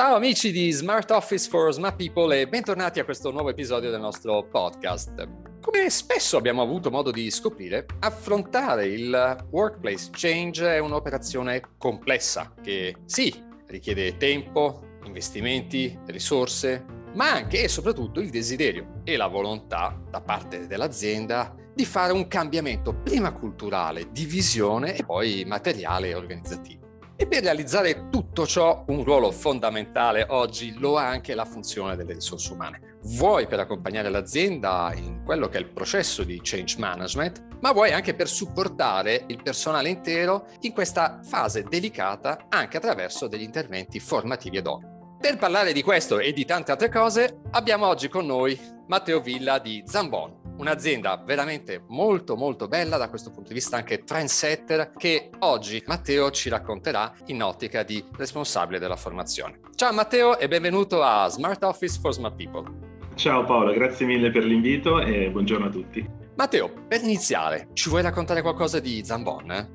Ciao 0.00 0.14
amici 0.14 0.50
di 0.50 0.70
Smart 0.70 1.10
Office 1.10 1.46
for 1.46 1.70
Smart 1.74 1.94
People 1.94 2.40
e 2.40 2.48
bentornati 2.48 3.00
a 3.00 3.04
questo 3.04 3.30
nuovo 3.30 3.50
episodio 3.50 3.90
del 3.90 4.00
nostro 4.00 4.48
podcast. 4.48 5.28
Come 5.60 5.90
spesso 5.90 6.38
abbiamo 6.38 6.62
avuto 6.62 6.90
modo 6.90 7.10
di 7.10 7.30
scoprire, 7.30 7.84
affrontare 7.98 8.86
il 8.86 9.46
workplace 9.50 10.08
change 10.10 10.76
è 10.76 10.78
un'operazione 10.78 11.60
complessa 11.76 12.54
che 12.62 12.96
sì, 13.04 13.44
richiede 13.66 14.16
tempo, 14.16 14.96
investimenti, 15.04 15.98
risorse, 16.06 16.82
ma 17.12 17.32
anche 17.32 17.64
e 17.64 17.68
soprattutto 17.68 18.20
il 18.20 18.30
desiderio 18.30 19.02
e 19.04 19.18
la 19.18 19.26
volontà 19.26 20.00
da 20.08 20.22
parte 20.22 20.66
dell'azienda 20.66 21.54
di 21.74 21.84
fare 21.84 22.14
un 22.14 22.26
cambiamento 22.26 22.94
prima 22.94 23.32
culturale, 23.32 24.10
di 24.10 24.24
visione 24.24 24.96
e 24.96 25.04
poi 25.04 25.44
materiale 25.44 26.08
e 26.08 26.14
organizzativo. 26.14 26.79
E 27.20 27.26
per 27.26 27.42
realizzare 27.42 28.08
tutto 28.08 28.46
ciò 28.46 28.82
un 28.86 29.04
ruolo 29.04 29.30
fondamentale 29.30 30.24
oggi 30.30 30.78
lo 30.78 30.96
ha 30.96 31.06
anche 31.06 31.34
la 31.34 31.44
funzione 31.44 31.94
delle 31.94 32.14
risorse 32.14 32.50
umane. 32.54 32.96
Vuoi 33.02 33.46
per 33.46 33.60
accompagnare 33.60 34.08
l'azienda 34.08 34.90
in 34.96 35.22
quello 35.22 35.46
che 35.48 35.58
è 35.58 35.60
il 35.60 35.68
processo 35.68 36.24
di 36.24 36.40
change 36.42 36.78
management, 36.78 37.58
ma 37.60 37.72
vuoi 37.72 37.92
anche 37.92 38.14
per 38.14 38.26
supportare 38.26 39.24
il 39.26 39.42
personale 39.42 39.90
intero 39.90 40.46
in 40.60 40.72
questa 40.72 41.20
fase 41.22 41.64
delicata 41.64 42.46
anche 42.48 42.78
attraverso 42.78 43.26
degli 43.26 43.42
interventi 43.42 44.00
formativi 44.00 44.56
ad 44.56 44.66
hoc. 44.66 44.82
Per 45.20 45.36
parlare 45.36 45.74
di 45.74 45.82
questo 45.82 46.20
e 46.20 46.32
di 46.32 46.46
tante 46.46 46.72
altre 46.72 46.88
cose 46.88 47.40
abbiamo 47.50 47.86
oggi 47.86 48.08
con 48.08 48.24
noi 48.24 48.58
Matteo 48.86 49.20
Villa 49.20 49.58
di 49.58 49.82
Zambon, 49.84 50.39
un'azienda 50.60 51.22
veramente 51.24 51.84
molto 51.88 52.36
molto 52.36 52.68
bella 52.68 52.98
da 52.98 53.08
questo 53.08 53.30
punto 53.30 53.48
di 53.48 53.54
vista 53.54 53.76
anche 53.76 54.04
trendsetter 54.04 54.92
che 54.96 55.30
oggi 55.40 55.82
Matteo 55.86 56.30
ci 56.30 56.50
racconterà 56.50 57.12
in 57.26 57.42
ottica 57.42 57.82
di 57.82 58.04
responsabile 58.16 58.78
della 58.78 58.96
formazione. 58.96 59.60
Ciao 59.74 59.92
Matteo 59.92 60.38
e 60.38 60.48
benvenuto 60.48 61.02
a 61.02 61.26
Smart 61.28 61.64
Office 61.64 61.98
for 61.98 62.12
Smart 62.12 62.36
People. 62.36 62.88
Ciao 63.14 63.44
Paolo, 63.44 63.72
grazie 63.72 64.06
mille 64.06 64.30
per 64.30 64.44
l'invito 64.44 65.00
e 65.00 65.30
buongiorno 65.30 65.66
a 65.66 65.70
tutti. 65.70 66.06
Matteo, 66.36 66.70
per 66.86 67.02
iniziare, 67.02 67.68
ci 67.72 67.88
vuoi 67.88 68.02
raccontare 68.02 68.42
qualcosa 68.42 68.80
di 68.80 69.02
Zambon? 69.04 69.50
Eh? 69.50 69.68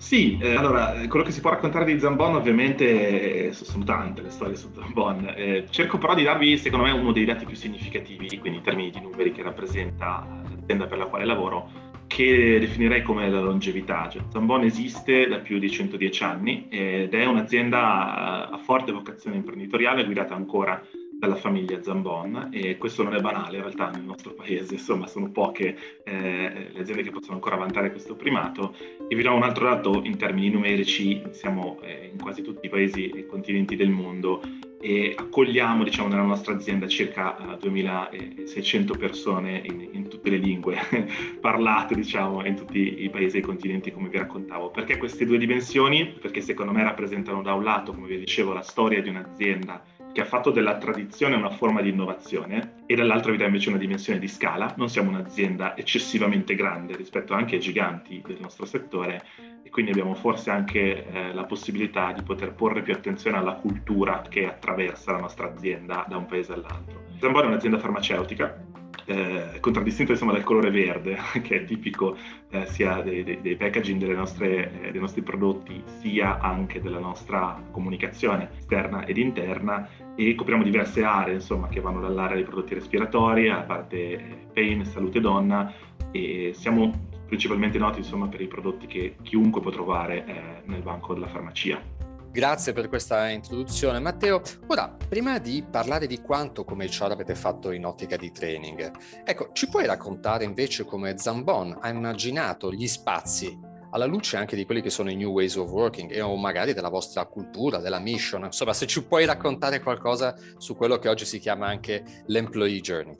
Sì, 0.00 0.38
eh, 0.40 0.54
allora, 0.54 0.94
quello 1.08 1.26
che 1.26 1.30
si 1.30 1.42
può 1.42 1.50
raccontare 1.50 1.84
di 1.84 2.00
Zambon 2.00 2.34
ovviamente 2.34 3.48
eh, 3.48 3.52
sono 3.52 3.84
tante 3.84 4.22
le 4.22 4.30
storie 4.30 4.56
su 4.56 4.70
Zambon. 4.72 5.34
Eh, 5.36 5.66
cerco 5.68 5.98
però 5.98 6.14
di 6.14 6.22
darvi, 6.22 6.56
secondo 6.56 6.86
me, 6.86 6.90
uno 6.90 7.12
dei 7.12 7.26
dati 7.26 7.44
più 7.44 7.54
significativi, 7.54 8.38
quindi 8.38 8.58
in 8.58 8.64
termini 8.64 8.90
di 8.90 8.98
numeri 8.98 9.30
che 9.30 9.42
rappresenta 9.42 10.26
l'azienda 10.42 10.86
per 10.86 10.96
la 10.96 11.04
quale 11.04 11.26
lavoro, 11.26 11.70
che 12.06 12.58
definirei 12.58 13.02
come 13.02 13.28
la 13.28 13.40
longevità. 13.40 14.08
Cioè, 14.08 14.22
Zambon 14.30 14.62
esiste 14.62 15.28
da 15.28 15.36
più 15.36 15.58
di 15.58 15.70
110 15.70 16.24
anni 16.24 16.66
ed 16.70 17.12
è 17.12 17.26
un'azienda 17.26 18.48
a 18.50 18.56
forte 18.56 18.92
vocazione 18.92 19.36
imprenditoriale 19.36 20.06
guidata 20.06 20.34
ancora 20.34 20.82
dalla 21.20 21.36
famiglia 21.36 21.82
Zambon 21.82 22.48
e 22.50 22.78
questo 22.78 23.02
non 23.02 23.14
è 23.14 23.20
banale 23.20 23.56
in 23.56 23.62
realtà 23.62 23.90
nel 23.90 24.02
nostro 24.02 24.32
paese, 24.32 24.74
insomma 24.74 25.06
sono 25.06 25.30
poche 25.30 25.76
eh, 26.02 26.70
le 26.72 26.80
aziende 26.80 27.02
che 27.02 27.10
possono 27.10 27.34
ancora 27.34 27.56
vantare 27.56 27.90
questo 27.90 28.16
primato 28.16 28.74
e 29.06 29.14
vi 29.14 29.22
do 29.22 29.34
un 29.34 29.42
altro 29.42 29.66
dato 29.66 30.00
in 30.02 30.16
termini 30.16 30.48
numerici, 30.48 31.22
siamo 31.32 31.78
eh, 31.82 32.08
in 32.10 32.18
quasi 32.18 32.40
tutti 32.40 32.66
i 32.66 32.68
paesi 32.70 33.10
e 33.10 33.26
continenti 33.26 33.76
del 33.76 33.90
mondo 33.90 34.40
e 34.80 35.14
accogliamo 35.14 35.84
diciamo, 35.84 36.08
nella 36.08 36.22
nostra 36.22 36.54
azienda 36.54 36.88
circa 36.88 37.36
eh, 37.52 37.58
2600 37.58 38.94
persone 38.94 39.60
in, 39.62 39.86
in, 39.92 40.08
tutte 40.08 40.30
le 40.30 40.38
lingue 40.38 40.78
parlate 41.38 41.94
diciamo, 41.94 42.46
in 42.46 42.56
tutti 42.56 43.02
i 43.02 43.10
paesi 43.10 43.36
e 43.36 43.40
i 43.40 43.42
continenti 43.42 43.92
come 43.92 44.08
vi 44.08 44.16
raccontavo. 44.16 44.70
Perché 44.70 44.96
queste 44.96 45.26
due 45.26 45.36
dimensioni? 45.36 46.06
Perché 46.18 46.40
secondo 46.40 46.72
me 46.72 46.82
rappresentano 46.82 47.42
da 47.42 47.52
un 47.52 47.62
lato, 47.62 47.92
come 47.92 48.08
vi 48.08 48.18
dicevo, 48.18 48.54
la 48.54 48.62
storia 48.62 49.02
di 49.02 49.10
un'azienda 49.10 49.84
che 50.12 50.20
ha 50.20 50.24
fatto 50.24 50.50
della 50.50 50.76
tradizione 50.76 51.36
una 51.36 51.50
forma 51.50 51.80
di 51.80 51.90
innovazione 51.90 52.82
e 52.86 52.94
dall'altro 52.94 53.32
vi 53.32 53.38
dà 53.38 53.46
invece 53.46 53.68
una 53.68 53.78
dimensione 53.78 54.18
di 54.18 54.28
scala. 54.28 54.72
Non 54.76 54.88
siamo 54.88 55.10
un'azienda 55.10 55.76
eccessivamente 55.76 56.54
grande 56.54 56.96
rispetto 56.96 57.34
anche 57.34 57.56
ai 57.56 57.60
giganti 57.60 58.22
del 58.26 58.38
nostro 58.40 58.66
settore 58.66 59.24
e 59.62 59.70
quindi 59.70 59.92
abbiamo 59.92 60.14
forse 60.14 60.50
anche 60.50 61.06
eh, 61.06 61.32
la 61.32 61.44
possibilità 61.44 62.12
di 62.12 62.22
poter 62.22 62.52
porre 62.52 62.82
più 62.82 62.92
attenzione 62.92 63.36
alla 63.36 63.54
cultura 63.54 64.22
che 64.28 64.46
attraversa 64.46 65.12
la 65.12 65.20
nostra 65.20 65.48
azienda 65.48 66.04
da 66.08 66.16
un 66.16 66.26
paese 66.26 66.52
all'altro. 66.52 67.04
Zambora 67.18 67.46
è 67.46 67.48
un'azienda 67.48 67.78
farmaceutica 67.78 68.68
eh, 69.06 69.58
contraddistinto 69.60 70.12
insomma 70.12 70.32
dal 70.32 70.42
colore 70.42 70.70
verde, 70.70 71.16
che 71.42 71.62
è 71.62 71.64
tipico 71.64 72.16
eh, 72.50 72.66
sia 72.66 73.00
dei, 73.02 73.22
dei, 73.22 73.40
dei 73.40 73.56
packaging 73.56 74.02
nostre, 74.14 74.82
eh, 74.82 74.90
dei 74.90 75.00
nostri 75.00 75.22
prodotti, 75.22 75.82
sia 76.00 76.38
anche 76.38 76.80
della 76.80 76.98
nostra 76.98 77.60
comunicazione 77.70 78.50
esterna 78.58 79.04
ed 79.04 79.18
interna 79.18 79.88
e 80.14 80.34
copriamo 80.34 80.62
diverse 80.62 81.02
aree, 81.02 81.34
insomma, 81.34 81.68
che 81.68 81.80
vanno 81.80 82.00
dall'area 82.00 82.36
dei 82.36 82.44
prodotti 82.44 82.74
respiratori 82.74 83.48
alla 83.48 83.62
parte 83.62 83.96
eh, 83.96 84.46
pain, 84.52 84.84
salute 84.84 85.20
donna 85.20 85.72
e 86.10 86.52
siamo 86.54 87.08
principalmente 87.26 87.78
noti 87.78 87.98
insomma 87.98 88.26
per 88.26 88.40
i 88.40 88.48
prodotti 88.48 88.86
che 88.86 89.14
chiunque 89.22 89.60
può 89.60 89.70
trovare 89.70 90.26
eh, 90.26 90.62
nel 90.64 90.82
banco 90.82 91.14
della 91.14 91.28
farmacia. 91.28 91.99
Grazie 92.32 92.72
per 92.72 92.88
questa 92.88 93.28
introduzione 93.28 93.98
Matteo. 93.98 94.40
Ora, 94.68 94.96
prima 95.08 95.40
di 95.40 95.64
parlare 95.68 96.06
di 96.06 96.20
quanto 96.20 96.62
come 96.62 96.86
HR 96.86 97.10
avete 97.10 97.34
fatto 97.34 97.72
in 97.72 97.84
ottica 97.84 98.16
di 98.16 98.30
training, 98.30 98.92
ecco, 99.24 99.50
ci 99.52 99.68
puoi 99.68 99.84
raccontare 99.84 100.44
invece 100.44 100.84
come 100.84 101.18
Zambon 101.18 101.78
ha 101.80 101.88
immaginato 101.88 102.72
gli 102.72 102.86
spazi 102.86 103.58
alla 103.90 104.04
luce 104.04 104.36
anche 104.36 104.54
di 104.54 104.64
quelli 104.64 104.80
che 104.80 104.90
sono 104.90 105.10
i 105.10 105.16
new 105.16 105.32
ways 105.32 105.56
of 105.56 105.68
working 105.70 106.12
e 106.12 106.20
o 106.20 106.36
magari 106.36 106.72
della 106.72 106.88
vostra 106.88 107.26
cultura, 107.26 107.78
della 107.78 107.98
mission, 107.98 108.44
insomma, 108.44 108.74
se 108.74 108.86
ci 108.86 109.04
puoi 109.04 109.24
raccontare 109.24 109.80
qualcosa 109.80 110.36
su 110.56 110.76
quello 110.76 110.98
che 110.98 111.08
oggi 111.08 111.24
si 111.24 111.40
chiama 111.40 111.66
anche 111.66 112.22
l'employee 112.26 112.78
journey. 112.78 113.16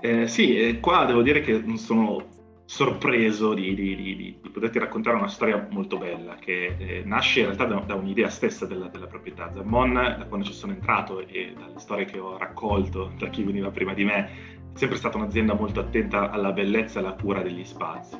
Eh, 0.00 0.28
sì, 0.28 0.56
eh, 0.56 0.78
qua 0.78 1.04
devo 1.04 1.22
dire 1.22 1.40
che 1.40 1.64
sono 1.76 2.24
sorpreso 2.70 3.52
di, 3.52 3.74
di, 3.74 3.96
di, 3.96 4.14
di, 4.14 4.48
poterti 4.48 4.78
raccontare 4.78 5.16
una 5.16 5.26
storia 5.26 5.66
molto 5.72 5.98
bella 5.98 6.36
che 6.36 6.76
eh, 6.78 7.02
nasce 7.04 7.40
in 7.40 7.46
realtà 7.46 7.64
da, 7.64 7.80
da 7.80 7.96
un'idea 7.96 8.28
stessa 8.28 8.64
della, 8.64 8.86
della, 8.86 9.08
proprietà. 9.08 9.50
Zammon, 9.52 9.92
da 9.92 10.24
quando 10.28 10.46
ci 10.46 10.52
sono 10.52 10.72
entrato 10.72 11.18
e 11.26 11.52
dalle 11.58 11.80
storie 11.80 12.04
che 12.04 12.20
ho 12.20 12.38
raccolto 12.38 13.12
da 13.18 13.26
chi 13.26 13.42
veniva 13.42 13.72
prima 13.72 13.92
di 13.92 14.04
me, 14.04 14.14
è 14.14 14.30
sempre 14.74 14.98
stata 14.98 15.16
un'azienda 15.16 15.54
molto 15.54 15.80
attenta 15.80 16.30
alla 16.30 16.52
bellezza 16.52 17.00
e 17.00 17.02
alla 17.02 17.14
cura 17.14 17.42
degli 17.42 17.64
spazi. 17.64 18.16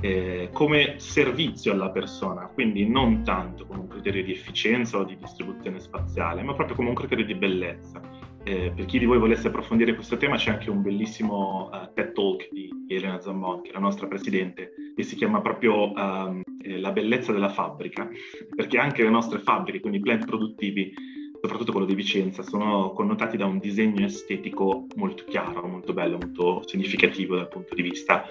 Eh, 0.00 0.50
come 0.52 1.00
servizio 1.00 1.72
alla 1.72 1.90
persona, 1.90 2.46
quindi 2.54 2.88
non 2.88 3.24
tanto 3.24 3.66
come 3.66 3.80
un 3.80 3.88
criterio 3.88 4.22
di 4.22 4.30
efficienza 4.30 4.98
o 4.98 5.02
di 5.02 5.16
distribuzione 5.16 5.80
spaziale, 5.80 6.44
ma 6.44 6.54
proprio 6.54 6.76
come 6.76 6.90
un 6.90 6.94
criterio 6.94 7.24
di 7.24 7.34
bellezza 7.34 8.00
eh, 8.48 8.72
per 8.74 8.86
chi 8.86 8.98
di 8.98 9.04
voi 9.04 9.18
volesse 9.18 9.48
approfondire 9.48 9.94
questo 9.94 10.16
tema 10.16 10.36
c'è 10.36 10.50
anche 10.50 10.70
un 10.70 10.80
bellissimo 10.80 11.68
uh, 11.70 11.92
TED 11.92 12.12
Talk 12.12 12.48
di 12.50 12.70
Elena 12.88 13.20
Zammon, 13.20 13.60
che 13.60 13.68
è 13.68 13.72
la 13.74 13.78
nostra 13.78 14.06
presidente, 14.06 14.72
che 14.96 15.02
si 15.02 15.16
chiama 15.16 15.42
proprio 15.42 15.92
um, 15.92 16.40
eh, 16.62 16.78
La 16.80 16.90
bellezza 16.90 17.32
della 17.32 17.50
fabbrica, 17.50 18.08
perché 18.56 18.78
anche 18.78 19.02
le 19.02 19.10
nostre 19.10 19.40
fabbriche, 19.40 19.80
quindi 19.80 19.98
i 19.98 20.00
plant 20.00 20.24
produttivi, 20.24 20.94
soprattutto 21.42 21.72
quello 21.72 21.86
di 21.86 21.94
Vicenza, 21.94 22.42
sono 22.42 22.92
connotati 22.92 23.36
da 23.36 23.44
un 23.44 23.58
disegno 23.58 24.06
estetico 24.06 24.86
molto 24.96 25.24
chiaro, 25.24 25.66
molto 25.66 25.92
bello, 25.92 26.16
molto 26.16 26.62
significativo 26.66 27.36
dal 27.36 27.48
punto 27.48 27.74
di 27.74 27.82
vista 27.82 28.24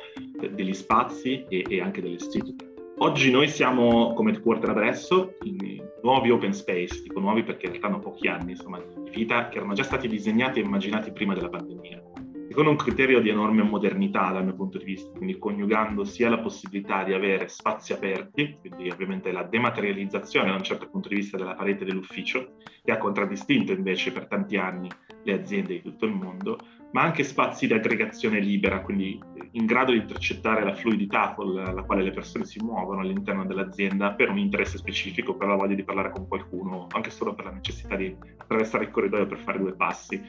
degli 0.50 0.74
spazi 0.74 1.46
e, 1.48 1.64
e 1.70 1.80
anche 1.80 2.02
dell'estetica. 2.02 2.66
Oggi 3.00 3.30
noi 3.30 3.48
siamo 3.48 4.14
come 4.14 4.32
Headquarter 4.32 4.70
adesso 4.70 5.36
in 5.44 5.80
nuovi 6.02 6.32
open 6.32 6.54
space, 6.54 7.04
dico 7.04 7.20
nuovi 7.20 7.44
perché 7.44 7.68
in 7.68 7.74
realtà 7.74 7.88
hanno 7.90 8.00
pochi 8.00 8.28
anni 8.28 8.52
insomma, 8.52 8.82
di 9.10 9.16
vita, 9.16 9.50
che 9.50 9.58
erano 9.58 9.74
già 9.74 9.84
stati 9.84 10.08
disegnati 10.08 10.60
e 10.60 10.64
immaginati 10.64 11.12
prima 11.12 11.34
della 11.34 11.50
pandemia. 11.50 12.04
Secondo 12.48 12.70
un 12.72 12.78
criterio 12.78 13.22
di 13.22 13.30
enorme 13.30 13.62
modernità 13.62 14.32
dal 14.32 14.44
mio 14.44 14.56
punto 14.56 14.78
di 14.78 14.86
vista, 14.86 15.12
quindi 15.12 15.38
coniugando 15.38 16.04
sia 16.06 16.30
la 16.30 16.40
possibilità 16.40 17.04
di 17.04 17.14
avere 17.14 17.50
spazi 17.50 17.94
aperti, 17.94 18.58
quindi 18.60 18.90
ovviamente 18.90 19.32
la 19.32 19.44
dematerializzazione 19.44 20.50
da 20.50 20.56
un 20.56 20.64
certo 20.64 20.90
punto 20.90 21.10
di 21.10 21.16
vista 21.16 21.38
della 21.38 21.54
parete 21.54 21.86
dell'ufficio, 21.86 22.54
che 22.84 22.92
ha 22.92 22.98
contraddistinto 22.98 23.74
invece 23.74 24.12
per 24.12 24.28
tanti 24.28 24.58
anni 24.58 24.90
le 25.24 25.34
aziende 25.34 25.74
di 25.74 25.82
tutto 25.82 26.06
il 26.06 26.14
mondo, 26.14 26.58
ma 26.94 27.02
anche 27.02 27.24
spazi 27.24 27.68
di 27.68 27.74
aggregazione 27.74 28.40
libera, 28.40 28.82
quindi 28.82 29.20
in 29.58 29.66
grado 29.66 29.92
di 29.92 29.98
intercettare 29.98 30.64
la 30.64 30.76
fluidità 30.76 31.34
con 31.34 31.54
la 31.54 31.84
quale 31.84 32.04
le 32.04 32.12
persone 32.12 32.46
si 32.46 32.60
muovono 32.64 33.02
all'interno 33.02 33.44
dell'azienda 33.44 34.12
per 34.12 34.30
un 34.30 34.38
interesse 34.38 34.78
specifico, 34.78 35.36
per 35.36 35.48
la 35.48 35.56
voglia 35.56 35.74
di 35.74 35.84
parlare 35.84 36.12
con 36.12 36.28
qualcuno, 36.28 36.88
anche 36.92 37.10
solo 37.10 37.34
per 37.34 37.46
la 37.46 37.52
necessità 37.52 37.96
di 37.96 38.16
attraversare 38.38 38.86
il 38.86 38.92
corridoio 38.92 39.26
per 39.26 39.40
fare 39.40 39.58
due 39.58 39.74
passi. 39.74 40.22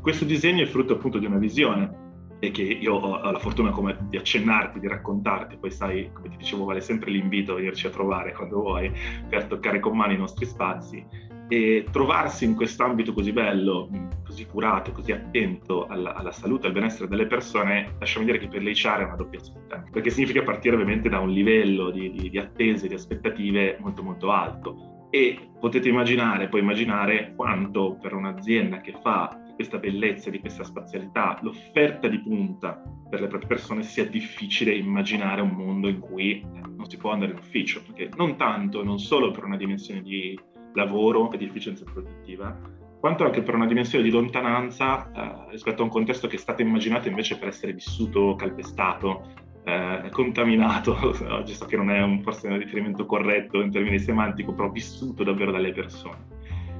Questo 0.00 0.24
disegno 0.24 0.62
è 0.62 0.66
frutto 0.66 0.94
appunto 0.94 1.18
di 1.18 1.26
una 1.26 1.38
visione 1.38 2.06
e 2.38 2.52
che 2.52 2.62
io 2.62 2.94
ho 2.94 3.30
la 3.32 3.38
fortuna 3.40 3.70
come 3.70 3.96
di 4.08 4.16
accennarti, 4.16 4.78
di 4.78 4.86
raccontarti, 4.86 5.56
poi 5.56 5.72
sai, 5.72 6.10
come 6.12 6.28
ti 6.28 6.36
dicevo, 6.36 6.64
vale 6.64 6.80
sempre 6.80 7.10
l'invito 7.10 7.52
a 7.52 7.56
venirci 7.56 7.88
a 7.88 7.90
trovare 7.90 8.32
quando 8.32 8.60
vuoi 8.60 8.92
per 9.28 9.46
toccare 9.46 9.80
con 9.80 9.96
mano 9.96 10.12
i 10.12 10.18
nostri 10.18 10.46
spazi 10.46 11.04
e 11.48 11.86
trovarsi 11.90 12.44
in 12.44 12.54
quest'ambito 12.54 13.12
così 13.12 13.32
bello, 13.32 13.88
così 14.24 14.46
curato, 14.46 14.92
così 14.92 15.12
attento 15.12 15.86
alla, 15.86 16.14
alla 16.14 16.30
salute 16.30 16.64
e 16.64 16.68
al 16.68 16.74
benessere 16.74 17.08
delle 17.08 17.26
persone, 17.26 17.94
lasciami 17.98 18.26
dire 18.26 18.38
che 18.38 18.48
per 18.48 18.62
l'HR 18.62 19.00
è 19.00 19.04
una 19.04 19.16
doppia 19.16 19.40
sfida, 19.40 19.82
perché 19.90 20.10
significa 20.10 20.42
partire 20.42 20.74
ovviamente 20.74 21.08
da 21.08 21.20
un 21.20 21.30
livello 21.30 21.90
di, 21.90 22.10
di, 22.10 22.28
di 22.28 22.38
attese, 22.38 22.86
di 22.86 22.94
aspettative 22.94 23.78
molto 23.80 24.02
molto 24.02 24.30
alto. 24.30 25.06
E 25.10 25.48
potete 25.58 25.88
immaginare, 25.88 26.48
puoi 26.48 26.60
immaginare 26.60 27.32
quanto 27.34 27.96
per 27.98 28.12
un'azienda 28.12 28.82
che 28.82 28.92
fa 29.00 29.42
questa 29.54 29.78
bellezza, 29.78 30.28
di 30.28 30.38
questa 30.38 30.64
spazialità, 30.64 31.38
l'offerta 31.42 32.08
di 32.08 32.20
punta 32.20 32.80
per 33.08 33.22
le 33.22 33.26
proprie 33.26 33.48
persone 33.48 33.82
sia 33.82 34.04
difficile 34.04 34.74
immaginare 34.74 35.40
un 35.40 35.50
mondo 35.50 35.88
in 35.88 35.98
cui 35.98 36.44
non 36.76 36.88
si 36.88 36.98
può 36.98 37.10
andare 37.10 37.32
in 37.32 37.38
ufficio, 37.38 37.82
perché 37.82 38.10
non 38.16 38.36
tanto, 38.36 38.84
non 38.84 38.98
solo 38.98 39.30
per 39.30 39.44
una 39.44 39.56
dimensione 39.56 40.02
di 40.02 40.38
lavoro 40.78 41.30
e 41.32 41.36
di 41.36 41.44
efficienza 41.44 41.84
produttiva, 41.84 42.56
quanto 42.98 43.24
anche 43.24 43.42
per 43.42 43.54
una 43.54 43.66
dimensione 43.66 44.04
di 44.04 44.10
lontananza 44.10 45.10
eh, 45.10 45.50
rispetto 45.50 45.82
a 45.82 45.84
un 45.84 45.90
contesto 45.90 46.26
che 46.26 46.36
è 46.36 46.38
stato 46.38 46.62
immaginato 46.62 47.08
invece 47.08 47.36
per 47.36 47.48
essere 47.48 47.72
vissuto, 47.72 48.34
calpestato, 48.36 49.26
eh, 49.64 50.08
contaminato, 50.10 50.96
oggi 51.28 51.54
so 51.54 51.66
che 51.66 51.76
non 51.76 51.90
è 51.90 52.02
un, 52.02 52.22
forse 52.22 52.48
un 52.48 52.58
riferimento 52.58 53.04
corretto 53.06 53.60
in 53.60 53.70
termini 53.70 53.98
semantico, 53.98 54.52
però 54.52 54.70
vissuto 54.70 55.22
davvero 55.22 55.52
dalle 55.52 55.72
persone. 55.72 56.36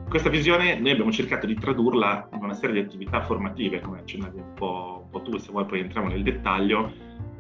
Questa 0.09 0.31
visione 0.31 0.79
noi 0.79 0.93
abbiamo 0.93 1.13
cercato 1.13 1.47
di 1.47 1.55
tradurla 1.55 2.31
in 2.33 2.43
una 2.43 2.55
serie 2.55 2.81
di 2.81 2.87
attività 2.87 3.21
formative, 3.21 3.81
come 3.81 3.99
accennavi 3.99 4.39
un 4.39 4.55
po', 4.55 5.03
un 5.05 5.11
po' 5.11 5.21
tu, 5.21 5.37
se 5.37 5.51
vuoi 5.51 5.67
poi 5.67 5.81
entriamo 5.81 6.09
nel 6.09 6.23
dettaglio, 6.23 6.91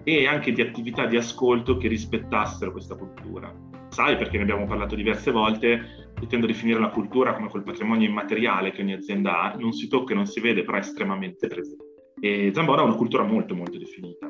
e 0.05 0.27
anche 0.27 0.53
di 0.53 0.61
attività 0.61 1.07
di 1.07 1.17
ascolto 1.17 1.79
che 1.79 1.89
rispettassero 1.89 2.71
questa 2.73 2.95
cultura. 2.95 3.51
Sai, 3.89 4.17
perché 4.17 4.37
ne 4.37 4.43
abbiamo 4.43 4.67
parlato 4.67 4.95
diverse 4.95 5.31
volte, 5.31 6.11
io 6.21 6.27
tendo 6.27 6.47
a 6.47 6.49
definire 6.49 6.79
la 6.79 6.91
cultura 6.91 7.35
come 7.35 7.49
quel 7.49 7.63
patrimonio 7.63 8.09
immateriale 8.09 8.71
che 8.71 8.83
ogni 8.83 8.93
azienda 8.93 9.41
ha, 9.41 9.57
non 9.57 9.73
si 9.73 9.89
tocca 9.89 10.15
non 10.15 10.27
si 10.27 10.41
vede, 10.41 10.65
però 10.65 10.77
è 10.77 10.81
estremamente 10.81 11.47
presente. 11.47 11.85
E 12.21 12.51
Zambora 12.53 12.83
ha 12.83 12.85
una 12.85 12.97
cultura 12.97 13.23
molto 13.23 13.55
molto 13.55 13.79
definita 13.79 14.29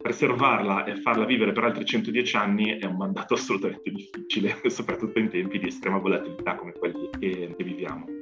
preservarla 0.00 0.84
e 0.84 0.96
farla 0.96 1.26
vivere 1.26 1.52
per 1.52 1.64
altri 1.64 1.84
110 1.84 2.36
anni 2.36 2.78
è 2.78 2.86
un 2.86 2.96
mandato 2.96 3.34
assolutamente 3.34 3.90
difficile, 3.90 4.58
soprattutto 4.70 5.18
in 5.18 5.28
tempi 5.28 5.58
di 5.58 5.68
estrema 5.68 5.98
volatilità 5.98 6.54
come 6.54 6.72
quelli 6.72 7.10
che 7.18 7.54
viviamo. 7.58 8.19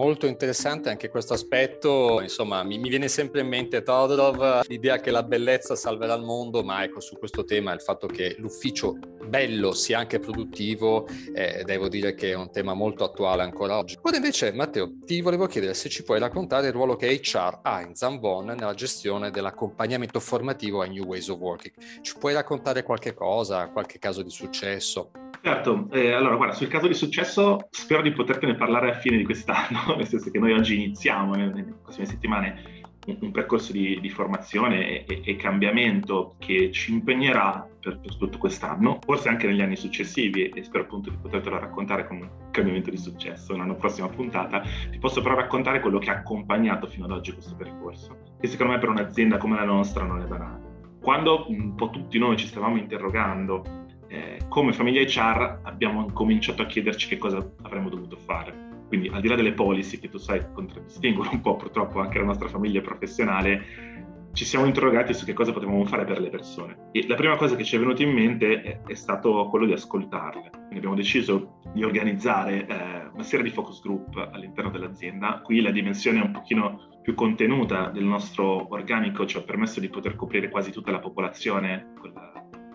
Molto 0.00 0.24
interessante 0.26 0.88
anche 0.88 1.10
questo 1.10 1.34
aspetto, 1.34 2.22
insomma 2.22 2.62
mi, 2.62 2.78
mi, 2.78 2.88
viene 2.88 3.06
sempre 3.06 3.42
in 3.42 3.48
mente 3.48 3.82
Todorov, 3.82 4.62
l'idea 4.66 4.98
che 4.98 5.10
la 5.10 5.22
bellezza 5.22 5.76
salverà 5.76 6.14
il 6.14 6.22
mondo, 6.22 6.62
ma 6.62 6.82
ecco 6.82 7.00
su 7.00 7.18
questo 7.18 7.44
tema 7.44 7.74
il 7.74 7.82
fatto 7.82 8.06
che 8.06 8.34
l'ufficio 8.38 8.96
bello 9.28 9.74
sia 9.74 9.98
anche 9.98 10.18
produttivo, 10.18 11.06
eh, 11.34 11.64
devo 11.66 11.88
dire 11.88 12.14
che 12.14 12.30
è 12.30 12.34
un 12.34 12.50
tema 12.50 12.72
molto 12.72 13.04
attuale 13.04 13.42
ancora 13.42 13.76
oggi. 13.76 13.98
Ora 14.00 14.16
invece 14.16 14.52
Matteo 14.52 14.90
ti 15.04 15.20
volevo 15.20 15.44
chiedere 15.44 15.74
se 15.74 15.90
ci 15.90 16.02
puoi 16.02 16.18
raccontare 16.18 16.68
il 16.68 16.72
ruolo 16.72 16.96
che 16.96 17.20
HR 17.22 17.58
ha 17.60 17.82
in 17.82 17.94
Zambon 17.94 18.46
nella 18.46 18.72
gestione 18.72 19.30
dell'accompagnamento 19.30 20.18
formativo 20.18 20.80
ai 20.80 20.88
New 20.88 21.04
Ways 21.04 21.28
of 21.28 21.38
Working. 21.38 21.74
Ci 22.00 22.16
puoi 22.18 22.32
raccontare 22.32 22.84
qualche 22.84 23.12
cosa, 23.12 23.68
qualche 23.68 23.98
caso 23.98 24.22
di 24.22 24.30
successo? 24.30 25.10
Certo, 25.42 25.88
eh, 25.92 26.12
allora 26.12 26.36
guarda, 26.36 26.54
sul 26.54 26.68
caso 26.68 26.86
di 26.86 26.92
successo 26.92 27.68
spero 27.70 28.02
di 28.02 28.12
potertene 28.12 28.56
parlare 28.56 28.90
a 28.90 28.94
fine 28.94 29.16
di 29.16 29.24
quest'anno, 29.24 29.94
nel 29.96 30.06
senso 30.06 30.30
che 30.30 30.38
noi 30.38 30.52
oggi 30.52 30.74
iniziamo 30.74 31.34
nelle, 31.34 31.76
prossime 31.82 32.04
settimane 32.04 32.82
un, 33.06 33.16
un 33.20 33.30
percorso 33.30 33.72
di, 33.72 33.98
di 34.00 34.10
formazione 34.10 35.06
e, 35.06 35.22
e, 35.24 35.36
cambiamento 35.36 36.34
che 36.38 36.70
ci 36.72 36.92
impegnerà 36.92 37.66
per, 37.80 38.00
per, 38.00 38.16
tutto 38.16 38.36
quest'anno, 38.36 38.98
forse 39.02 39.30
anche 39.30 39.46
negli 39.46 39.62
anni 39.62 39.76
successivi 39.76 40.50
e 40.50 40.62
spero 40.62 40.84
appunto 40.84 41.08
di 41.08 41.16
potertelo 41.16 41.58
raccontare 41.58 42.06
come 42.06 42.20
un 42.20 42.50
cambiamento 42.50 42.90
di 42.90 42.98
successo 42.98 43.54
in 43.54 43.62
una 43.62 43.74
prossima 43.74 44.08
puntata. 44.08 44.62
Ti 44.90 44.98
posso 44.98 45.22
però 45.22 45.36
raccontare 45.36 45.80
quello 45.80 45.98
che 45.98 46.10
ha 46.10 46.16
accompagnato 46.16 46.86
fino 46.86 47.06
ad 47.06 47.12
oggi 47.12 47.32
questo 47.32 47.54
percorso, 47.54 48.34
che 48.38 48.46
secondo 48.46 48.74
me 48.74 48.78
per 48.78 48.90
un'azienda 48.90 49.38
come 49.38 49.56
la 49.56 49.64
nostra 49.64 50.04
non 50.04 50.20
è 50.20 50.26
banale. 50.26 50.68
Quando 51.00 51.46
un 51.48 51.74
po' 51.76 51.88
tutti 51.88 52.18
noi 52.18 52.36
ci 52.36 52.46
stavamo 52.46 52.76
interrogando 52.76 53.79
eh, 54.10 54.38
come 54.48 54.72
famiglia 54.72 55.02
HR 55.02 55.60
abbiamo 55.62 56.10
cominciato 56.12 56.62
a 56.62 56.66
chiederci 56.66 57.08
che 57.08 57.16
cosa 57.16 57.38
avremmo 57.62 57.88
dovuto 57.88 58.16
fare. 58.16 58.68
Quindi 58.88 59.08
al 59.08 59.20
di 59.20 59.28
là 59.28 59.36
delle 59.36 59.52
policy 59.52 60.00
che 60.00 60.08
tu 60.08 60.18
sai 60.18 60.44
contraddistinguono 60.52 61.30
un 61.30 61.40
po' 61.40 61.54
purtroppo 61.54 62.00
anche 62.00 62.18
la 62.18 62.24
nostra 62.24 62.48
famiglia 62.48 62.80
professionale, 62.80 63.88
ci 64.32 64.44
siamo 64.44 64.66
interrogati 64.66 65.14
su 65.14 65.24
che 65.24 65.32
cosa 65.32 65.52
potevamo 65.52 65.84
fare 65.84 66.04
per 66.04 66.20
le 66.20 66.28
persone. 66.28 66.88
E 66.90 67.06
la 67.06 67.14
prima 67.14 67.36
cosa 67.36 67.54
che 67.54 67.62
ci 67.62 67.76
è 67.76 67.78
venuta 67.78 68.02
in 68.02 68.10
mente 68.10 68.62
è, 68.62 68.80
è 68.82 68.94
stato 68.94 69.46
quello 69.48 69.66
di 69.66 69.72
ascoltarle. 69.72 70.50
Quindi 70.50 70.76
abbiamo 70.76 70.96
deciso 70.96 71.60
di 71.72 71.84
organizzare 71.84 72.66
eh, 72.66 73.10
una 73.12 73.22
serie 73.22 73.44
di 73.44 73.52
focus 73.52 73.80
group 73.80 74.28
all'interno 74.32 74.70
dell'azienda. 74.70 75.40
Qui 75.40 75.60
la 75.60 75.70
dimensione 75.70 76.20
è 76.20 76.24
un 76.24 76.32
pochino 76.32 76.88
più 77.02 77.14
contenuta 77.14 77.88
del 77.90 78.04
nostro 78.04 78.72
organico 78.72 79.24
ci 79.24 79.38
ha 79.38 79.42
permesso 79.42 79.80
di 79.80 79.88
poter 79.88 80.16
coprire 80.16 80.48
quasi 80.48 80.70
tutta 80.70 80.90
la 80.90 80.98
popolazione 80.98 81.92
con 81.98 82.12
la 82.12 82.30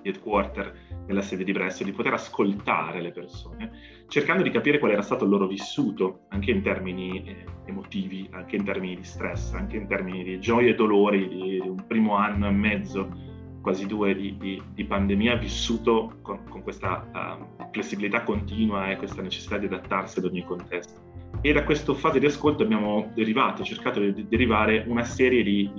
headquarter 0.06 0.74
nella 1.08 1.22
sede 1.22 1.44
di 1.44 1.52
Brescia, 1.52 1.84
di 1.84 1.92
poter 1.92 2.14
ascoltare 2.14 3.02
le 3.02 3.12
persone, 3.12 3.72
cercando 4.08 4.44
di 4.44 4.50
capire 4.50 4.80
qual 4.80 4.92
era 4.92 5.02
stato 5.02 5.24
il 5.24 5.30
loro 5.30 5.48
vissuto, 5.48 6.22
anche 6.30 6.52
in 6.52 6.62
termini 6.62 7.24
eh, 7.24 7.46
emotivi, 7.66 8.28
anche 8.32 8.56
in 8.56 8.64
termini 8.64 8.96
di 8.96 9.04
stress, 9.04 9.54
anche 9.54 9.78
in 9.78 9.88
termini 9.88 10.24
di 10.24 10.40
gioie 10.40 10.72
e 10.72 10.76
dolori 10.76 11.28
di 11.28 11.60
un 11.60 11.86
primo 11.86 12.16
anno 12.16 12.48
e 12.48 12.52
mezzo, 12.52 13.34
quasi 13.62 13.88
due 13.88 14.16
di, 14.16 14.38
di, 14.38 14.62
di 14.74 14.86
pandemia, 14.86 15.38
vissuto 15.38 16.18
con, 16.22 16.44
con 16.48 16.62
questa 16.62 17.08
uh, 17.12 17.70
flessibilità 17.72 18.22
continua 18.22 18.92
e 18.92 18.98
questa 18.98 19.24
necessità 19.24 19.58
di 19.58 19.66
adattarsi 19.66 20.20
ad 20.20 20.26
ogni 20.26 20.44
contesto. 20.44 21.02
E 21.42 21.52
da 21.52 21.64
questa 21.64 21.94
fase 21.94 22.20
di 22.20 22.26
ascolto 22.28 22.64
abbiamo 22.64 23.12
derivato, 23.14 23.64
cercato 23.64 24.00
di 24.00 24.28
derivare 24.28 24.84
una 24.88 25.04
serie 25.04 25.44
di, 25.44 25.70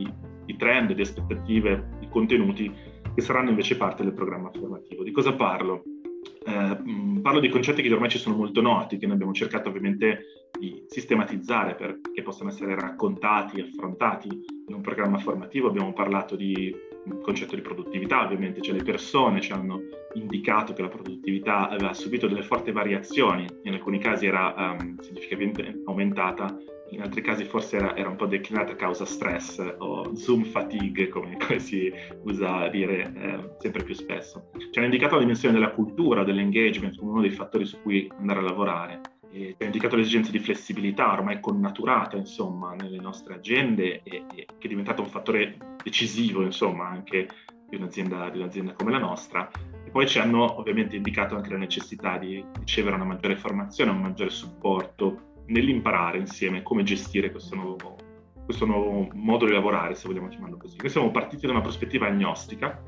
di 0.44 0.56
trend, 0.56 0.92
di 0.92 1.00
aspettative, 1.00 1.88
di 2.00 2.08
contenuti 2.08 2.72
che 3.16 3.22
saranno 3.22 3.48
invece 3.48 3.78
parte 3.78 4.02
del 4.02 4.12
programma 4.12 4.50
formativo. 4.52 5.02
Di 5.02 5.10
cosa 5.10 5.32
parlo? 5.32 5.82
Eh, 6.44 7.20
parlo 7.22 7.40
di 7.40 7.48
concetti 7.48 7.80
che 7.80 7.90
ormai 7.90 8.10
ci 8.10 8.18
sono 8.18 8.36
molto 8.36 8.60
noti, 8.60 8.98
che 8.98 9.06
noi 9.06 9.14
abbiamo 9.14 9.32
cercato 9.32 9.70
ovviamente 9.70 10.50
di 10.58 10.84
sistematizzare 10.86 11.74
perché 11.76 12.22
possano 12.22 12.50
essere 12.50 12.74
raccontati 12.74 13.60
affrontati 13.60 14.28
in 14.68 14.74
un 14.74 14.82
programma 14.82 15.16
formativo. 15.16 15.68
Abbiamo 15.68 15.94
parlato 15.94 16.36
di 16.36 16.76
un 17.06 17.22
concetto 17.22 17.54
di 17.54 17.62
produttività, 17.62 18.22
ovviamente, 18.22 18.60
cioè 18.60 18.76
le 18.76 18.82
persone 18.82 19.40
ci 19.40 19.52
hanno 19.52 19.80
indicato 20.12 20.74
che 20.74 20.82
la 20.82 20.88
produttività 20.88 21.70
aveva 21.70 21.94
subito 21.94 22.26
delle 22.26 22.42
forti 22.42 22.70
variazioni, 22.70 23.46
in 23.62 23.72
alcuni 23.72 23.98
casi 23.98 24.26
era 24.26 24.76
um, 24.78 24.98
significativamente 24.98 25.82
aumentata 25.86 26.54
in 26.90 27.02
altri 27.02 27.20
casi 27.20 27.44
forse 27.44 27.76
era, 27.76 27.96
era, 27.96 28.08
un 28.08 28.16
po' 28.16 28.26
declinata 28.26 28.72
a 28.72 28.76
causa 28.76 29.04
stress 29.04 29.58
o 29.78 30.14
zoom 30.14 30.44
fatigue, 30.44 31.08
come, 31.08 31.36
come 31.44 31.58
si 31.58 31.92
usa 32.22 32.68
dire 32.68 33.12
eh, 33.14 33.50
sempre 33.58 33.82
più 33.82 33.94
spesso. 33.94 34.50
Ci 34.56 34.78
hanno 34.78 34.86
indicato 34.86 35.14
la 35.14 35.20
dimensione 35.20 35.54
della 35.54 35.72
cultura, 35.72 36.24
dell'engagement 36.24 36.96
come 36.96 37.10
uno 37.10 37.20
dei 37.22 37.30
fattori 37.30 37.64
su 37.64 37.80
cui 37.82 38.10
andare 38.18 38.40
a 38.40 38.42
lavorare. 38.42 39.00
E 39.30 39.48
ci 39.48 39.56
hanno 39.58 39.66
indicato 39.66 39.96
l'esigenza 39.96 40.30
di 40.30 40.38
flessibilità 40.38 41.12
ormai 41.12 41.40
connaturata 41.40 42.16
insomma, 42.16 42.74
nelle 42.74 43.00
nostre 43.00 43.34
agende 43.34 44.02
e, 44.02 44.24
e, 44.34 44.46
che 44.58 44.66
è 44.66 44.68
diventato 44.68 45.02
un 45.02 45.08
fattore 45.08 45.76
decisivo 45.82 46.42
insomma, 46.42 46.88
anche 46.88 47.28
di 47.68 47.76
un'azienda, 47.76 48.30
di 48.30 48.38
un'azienda 48.38 48.72
come 48.72 48.92
la 48.92 48.98
nostra. 48.98 49.50
E 49.84 49.90
poi 49.90 50.06
ci 50.06 50.18
hanno 50.18 50.58
ovviamente 50.58 50.96
indicato 50.96 51.34
anche 51.34 51.50
la 51.50 51.58
necessità 51.58 52.16
di 52.16 52.42
ricevere 52.58 52.94
una 52.94 53.04
maggiore 53.04 53.36
formazione, 53.36 53.90
un 53.90 54.00
maggiore 54.00 54.30
supporto 54.30 55.34
nell'imparare 55.46 56.18
insieme 56.18 56.62
come 56.62 56.82
gestire 56.82 57.30
questo 57.30 57.54
nuovo, 57.54 57.96
questo 58.44 58.64
nuovo 58.64 59.08
modo 59.12 59.46
di 59.46 59.52
lavorare, 59.52 59.94
se 59.94 60.06
vogliamo 60.06 60.28
chiamarlo 60.28 60.56
così. 60.56 60.76
Noi 60.78 60.90
siamo 60.90 61.10
partiti 61.10 61.46
da 61.46 61.52
una 61.52 61.60
prospettiva 61.60 62.06
agnostica, 62.06 62.80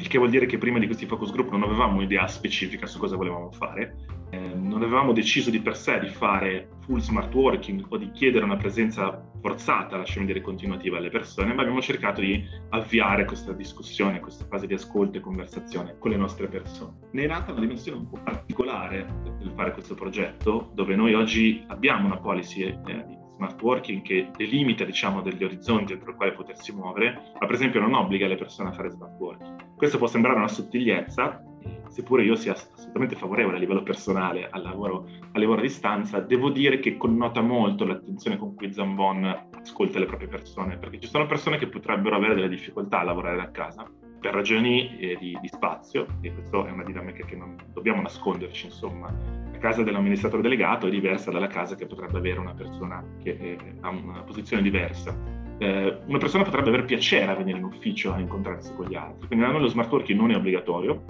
il 0.00 0.08
che 0.08 0.16
vuol 0.16 0.30
dire 0.30 0.46
che 0.46 0.56
prima 0.56 0.78
di 0.78 0.86
questi 0.86 1.04
focus 1.04 1.30
group 1.30 1.50
non 1.50 1.62
avevamo 1.62 1.96
un'idea 1.96 2.26
specifica 2.26 2.86
su 2.86 2.98
cosa 2.98 3.16
volevamo 3.16 3.50
fare, 3.50 3.96
eh, 4.30 4.38
non 4.38 4.82
avevamo 4.82 5.12
deciso 5.12 5.50
di 5.50 5.60
per 5.60 5.76
sé 5.76 6.00
di 6.00 6.08
fare 6.08 6.70
full 6.86 7.00
smart 7.00 7.34
working 7.34 7.84
o 7.86 7.96
di 7.98 8.10
chiedere 8.10 8.44
una 8.44 8.56
presenza 8.56 9.22
forzata, 9.42 9.98
lasciami 9.98 10.24
dire 10.24 10.40
continuativa 10.40 10.96
alle 10.96 11.10
persone, 11.10 11.52
ma 11.52 11.60
abbiamo 11.60 11.82
cercato 11.82 12.22
di 12.22 12.42
avviare 12.70 13.26
questa 13.26 13.52
discussione, 13.52 14.20
questa 14.20 14.46
fase 14.46 14.66
di 14.66 14.74
ascolto 14.74 15.18
e 15.18 15.20
conversazione 15.20 15.96
con 15.98 16.10
le 16.10 16.16
nostre 16.16 16.48
persone. 16.48 16.96
Ne 17.12 17.24
è 17.24 17.26
nata 17.26 17.52
una 17.52 17.60
dimensione 17.60 17.98
un 17.98 18.08
po' 18.08 18.20
particolare 18.22 19.06
nel 19.38 19.52
fare 19.54 19.72
questo 19.72 19.94
progetto, 19.94 20.70
dove 20.74 20.96
noi 20.96 21.12
oggi 21.12 21.62
abbiamo 21.66 22.06
una 22.06 22.18
policy 22.18 22.62
eh, 22.62 23.18
smart 23.40 23.62
working 23.62 24.02
che 24.02 24.30
delimita 24.36 24.84
diciamo, 24.84 25.22
degli 25.22 25.42
orizzonti 25.42 25.94
entro 25.94 26.10
i 26.10 26.14
quali 26.14 26.32
potersi 26.32 26.74
muovere, 26.74 27.32
ma 27.40 27.46
per 27.46 27.54
esempio 27.54 27.80
non 27.80 27.94
obbliga 27.94 28.26
le 28.26 28.36
persone 28.36 28.68
a 28.68 28.72
fare 28.72 28.90
smart 28.90 29.18
working. 29.18 29.76
Questo 29.76 29.96
può 29.96 30.06
sembrare 30.06 30.36
una 30.36 30.48
sottigliezza, 30.48 31.42
seppure 31.88 32.22
io 32.22 32.36
sia 32.36 32.52
assolutamente 32.52 33.16
favorevole 33.16 33.56
a 33.56 33.58
livello 33.58 33.82
personale 33.82 34.48
al 34.50 34.62
lavoro, 34.62 35.06
al 35.32 35.40
lavoro 35.40 35.60
a 35.60 35.62
distanza, 35.62 36.20
devo 36.20 36.50
dire 36.50 36.78
che 36.80 36.98
connota 36.98 37.40
molto 37.40 37.86
l'attenzione 37.86 38.36
con 38.36 38.54
cui 38.54 38.72
Zambon 38.72 39.48
ascolta 39.58 39.98
le 39.98 40.06
proprie 40.06 40.28
persone, 40.28 40.76
perché 40.76 41.00
ci 41.00 41.08
sono 41.08 41.26
persone 41.26 41.56
che 41.56 41.68
potrebbero 41.68 42.16
avere 42.16 42.34
delle 42.34 42.48
difficoltà 42.48 43.00
a 43.00 43.04
lavorare 43.04 43.36
da 43.36 43.50
casa 43.50 43.90
per 44.20 44.34
ragioni 44.34 44.98
eh, 44.98 45.16
di, 45.18 45.36
di, 45.40 45.48
spazio, 45.48 46.06
e 46.20 46.32
questa 46.32 46.66
è 46.66 46.70
una 46.70 46.84
dinamica 46.84 47.24
che 47.24 47.34
non 47.34 47.56
dobbiamo 47.72 48.02
nasconderci, 48.02 48.66
insomma. 48.66 49.08
La 49.52 49.58
casa 49.58 49.82
dell'amministratore 49.82 50.42
delegato 50.42 50.86
è 50.86 50.90
diversa 50.90 51.30
dalla 51.30 51.46
casa 51.46 51.74
che 51.74 51.86
potrebbe 51.86 52.18
avere 52.18 52.38
una 52.38 52.54
persona 52.54 53.04
che 53.22 53.30
eh, 53.30 53.58
ha 53.80 53.88
una 53.88 54.22
posizione 54.22 54.62
diversa. 54.62 55.16
Eh, 55.58 55.98
una 56.06 56.18
persona 56.18 56.44
potrebbe 56.44 56.68
aver 56.68 56.84
piacere 56.84 57.32
a 57.32 57.34
venire 57.34 57.58
in 57.58 57.64
ufficio 57.64 58.12
a 58.12 58.18
incontrarsi 58.18 58.72
con 58.74 58.86
gli 58.86 58.94
altri, 58.94 59.26
quindi 59.26 59.44
da 59.44 59.50
noi 59.50 59.62
lo 59.62 59.68
smart 59.68 59.90
working 59.90 60.18
non 60.18 60.30
è 60.30 60.36
obbligatorio, 60.36 61.04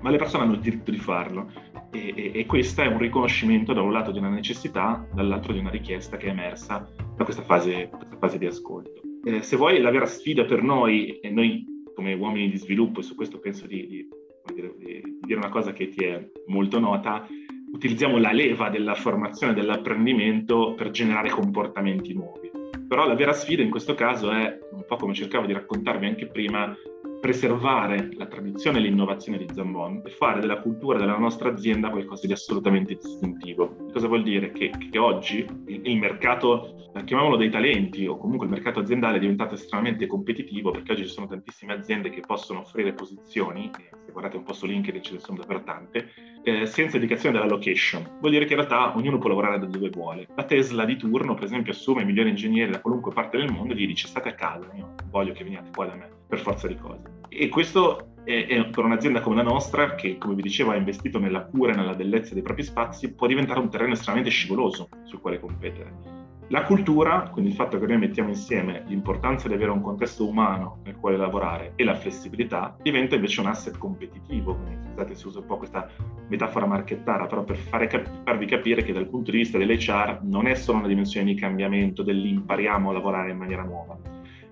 ma 0.00 0.10
le 0.10 0.16
persone 0.16 0.44
hanno 0.44 0.54
il 0.54 0.60
diritto 0.60 0.90
di 0.90 0.98
farlo 0.98 1.50
e, 1.90 2.12
e, 2.16 2.32
e 2.34 2.46
questo 2.46 2.82
è 2.82 2.86
un 2.86 2.98
riconoscimento 2.98 3.72
da 3.72 3.82
un 3.82 3.92
lato 3.92 4.10
di 4.10 4.18
una 4.18 4.30
necessità, 4.30 5.06
dall'altro 5.12 5.52
di 5.52 5.58
una 5.58 5.70
richiesta 5.70 6.16
che 6.16 6.26
è 6.26 6.30
emersa 6.30 6.88
da 7.16 7.24
questa 7.24 7.42
fase, 7.42 7.88
questa 7.90 8.16
fase 8.16 8.38
di 8.38 8.46
ascolto. 8.46 9.00
Eh, 9.24 9.42
se 9.42 9.56
vuoi, 9.56 9.80
la 9.80 9.90
vera 9.90 10.06
sfida 10.06 10.44
per 10.44 10.62
noi, 10.62 11.18
e 11.18 11.28
noi 11.28 11.69
come 12.00 12.14
uomini 12.14 12.48
di 12.48 12.56
sviluppo, 12.56 13.00
e 13.00 13.02
su 13.02 13.14
questo 13.14 13.38
penso 13.38 13.66
di, 13.66 13.86
di, 13.86 14.08
di, 14.54 14.72
di 14.78 15.18
dire 15.20 15.38
una 15.38 15.50
cosa 15.50 15.74
che 15.74 15.88
ti 15.88 16.02
è 16.02 16.26
molto 16.46 16.78
nota, 16.78 17.26
utilizziamo 17.72 18.16
la 18.16 18.32
leva 18.32 18.70
della 18.70 18.94
formazione 18.94 19.52
dell'apprendimento 19.52 20.72
per 20.74 20.90
generare 20.90 21.28
comportamenti 21.28 22.14
nuovi. 22.14 22.50
Però 22.88 23.06
la 23.06 23.14
vera 23.14 23.34
sfida 23.34 23.62
in 23.62 23.68
questo 23.68 23.94
caso 23.94 24.30
è, 24.30 24.58
un 24.72 24.84
po' 24.86 24.96
come 24.96 25.12
cercavo 25.12 25.44
di 25.44 25.52
raccontarvi 25.52 26.06
anche 26.06 26.26
prima, 26.26 26.74
preservare 27.20 28.08
la 28.14 28.26
tradizione 28.26 28.78
e 28.78 28.80
l'innovazione 28.80 29.36
di 29.36 29.46
Zambon 29.52 30.00
e 30.06 30.08
fare 30.08 30.40
della 30.40 30.58
cultura 30.58 30.98
della 30.98 31.18
nostra 31.18 31.50
azienda 31.50 31.90
qualcosa 31.90 32.26
di 32.26 32.32
assolutamente 32.32 32.94
distintivo. 32.94 33.79
Cosa 33.92 34.06
vuol 34.06 34.22
dire? 34.22 34.52
Che, 34.52 34.70
che 34.90 34.98
oggi 34.98 35.44
il, 35.66 35.98
mercato, 35.98 36.90
chiamiamolo 37.04 37.36
dei 37.36 37.50
talenti, 37.50 38.06
o 38.06 38.16
comunque 38.16 38.46
il 38.46 38.52
mercato 38.52 38.80
aziendale 38.80 39.16
è 39.16 39.20
diventato 39.20 39.54
estremamente 39.54 40.06
competitivo 40.06 40.70
perché 40.70 40.92
oggi 40.92 41.06
ci 41.06 41.12
sono 41.12 41.26
tantissime 41.26 41.74
aziende 41.74 42.10
che 42.10 42.20
possono 42.20 42.60
offrire 42.60 42.92
posizioni, 42.92 43.70
se 43.74 44.12
guardate 44.12 44.36
un 44.36 44.44
po' 44.44 44.52
su 44.52 44.66
LinkedIn 44.66 45.02
ce 45.02 45.12
ne 45.14 45.18
sono 45.18 45.38
davvero 45.38 45.62
tante, 45.62 46.10
eh, 46.42 46.66
senza 46.66 46.96
indicazione 46.96 47.36
della 47.38 47.50
location. 47.50 48.18
Vuol 48.20 48.32
dire 48.32 48.44
che 48.44 48.54
in 48.54 48.60
realtà 48.60 48.96
ognuno 48.96 49.18
può 49.18 49.28
lavorare 49.28 49.58
da 49.58 49.66
dove 49.66 49.90
vuole. 49.90 50.28
La 50.34 50.44
Tesla 50.44 50.84
di 50.84 50.96
turno, 50.96 51.34
per 51.34 51.44
esempio, 51.44 51.72
assume 51.72 52.04
migliori 52.04 52.30
ingegneri 52.30 52.70
da 52.70 52.80
qualunque 52.80 53.12
parte 53.12 53.38
del 53.38 53.50
mondo 53.50 53.74
e 53.74 53.76
gli 53.76 53.86
dice 53.86 54.06
state 54.06 54.28
a 54.28 54.34
casa, 54.34 54.70
io 54.74 54.94
voglio 55.10 55.32
che 55.32 55.44
veniate 55.44 55.70
qua 55.74 55.86
da 55.86 55.94
me, 55.94 56.08
per 56.28 56.38
forza 56.38 56.66
di 56.66 56.76
cose. 56.76 57.18
E 57.28 57.48
questo 57.48 58.09
è, 58.24 58.46
è 58.46 58.66
per 58.68 58.84
un'azienda 58.84 59.20
come 59.20 59.36
la 59.36 59.42
nostra, 59.42 59.94
che 59.94 60.18
come 60.18 60.34
vi 60.34 60.42
dicevo 60.42 60.70
ha 60.70 60.76
investito 60.76 61.18
nella 61.18 61.44
cura 61.44 61.72
e 61.72 61.76
nella 61.76 61.94
bellezza 61.94 62.34
dei 62.34 62.42
propri 62.42 62.62
spazi, 62.62 63.12
può 63.12 63.26
diventare 63.26 63.60
un 63.60 63.70
terreno 63.70 63.92
estremamente 63.92 64.30
scivoloso 64.30 64.88
sul 65.04 65.20
quale 65.20 65.40
competere. 65.40 66.18
La 66.52 66.64
cultura, 66.64 67.28
quindi 67.30 67.50
il 67.50 67.56
fatto 67.56 67.78
che 67.78 67.86
noi 67.86 67.98
mettiamo 67.98 68.30
insieme 68.30 68.82
l'importanza 68.88 69.46
di 69.46 69.54
avere 69.54 69.70
un 69.70 69.80
contesto 69.80 70.26
umano 70.26 70.80
nel 70.82 70.96
quale 70.96 71.16
lavorare 71.16 71.74
e 71.76 71.84
la 71.84 71.94
flessibilità, 71.94 72.76
diventa 72.82 73.14
invece 73.14 73.40
un 73.40 73.46
asset 73.46 73.78
competitivo. 73.78 74.56
Quindi, 74.56 74.88
scusate 74.88 75.14
se 75.14 75.28
uso 75.28 75.38
un 75.38 75.46
po' 75.46 75.58
questa 75.58 75.88
metafora 76.26 76.66
marchettara, 76.66 77.26
però 77.26 77.44
per 77.44 77.56
cap- 77.86 78.22
farvi 78.24 78.46
capire 78.46 78.82
che 78.82 78.92
dal 78.92 79.06
punto 79.06 79.30
di 79.30 79.36
vista 79.36 79.58
dell'HR 79.58 80.22
non 80.22 80.48
è 80.48 80.56
solo 80.56 80.78
una 80.78 80.88
dimensione 80.88 81.32
di 81.32 81.38
cambiamento, 81.38 82.02
dell'impariamo 82.02 82.90
a 82.90 82.94
lavorare 82.94 83.30
in 83.30 83.38
maniera 83.38 83.62
nuova, 83.62 83.96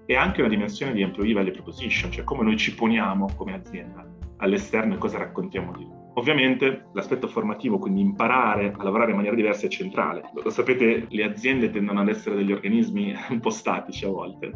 è 0.09 0.17
anche 0.17 0.41
una 0.41 0.49
dimensione 0.49 0.95
di 0.95 1.03
employee 1.03 1.35
value 1.35 1.51
proposition, 1.51 2.11
cioè 2.11 2.25
come 2.25 2.43
noi 2.43 2.57
ci 2.57 2.75
poniamo 2.75 3.29
come 3.37 3.53
azienda 3.53 4.07
all'esterno 4.39 4.95
e 4.95 4.97
cosa 4.99 5.19
raccontiamo 5.19 5.71
di 5.77 5.85
noi. 5.85 5.97
Ovviamente 6.15 6.87
l'aspetto 6.95 7.29
formativo, 7.29 7.79
quindi 7.79 8.01
imparare 8.01 8.73
a 8.75 8.83
lavorare 8.83 9.11
in 9.11 9.17
maniera 9.17 9.37
diversa 9.37 9.67
è 9.67 9.69
centrale. 9.69 10.31
Lo 10.43 10.49
sapete, 10.49 11.05
le 11.11 11.25
aziende 11.25 11.69
tendono 11.69 12.01
ad 12.01 12.09
essere 12.09 12.37
degli 12.37 12.53
organismi 12.53 13.15
un 13.29 13.41
po' 13.41 13.51
statici 13.51 14.07
a 14.07 14.09
volte. 14.09 14.51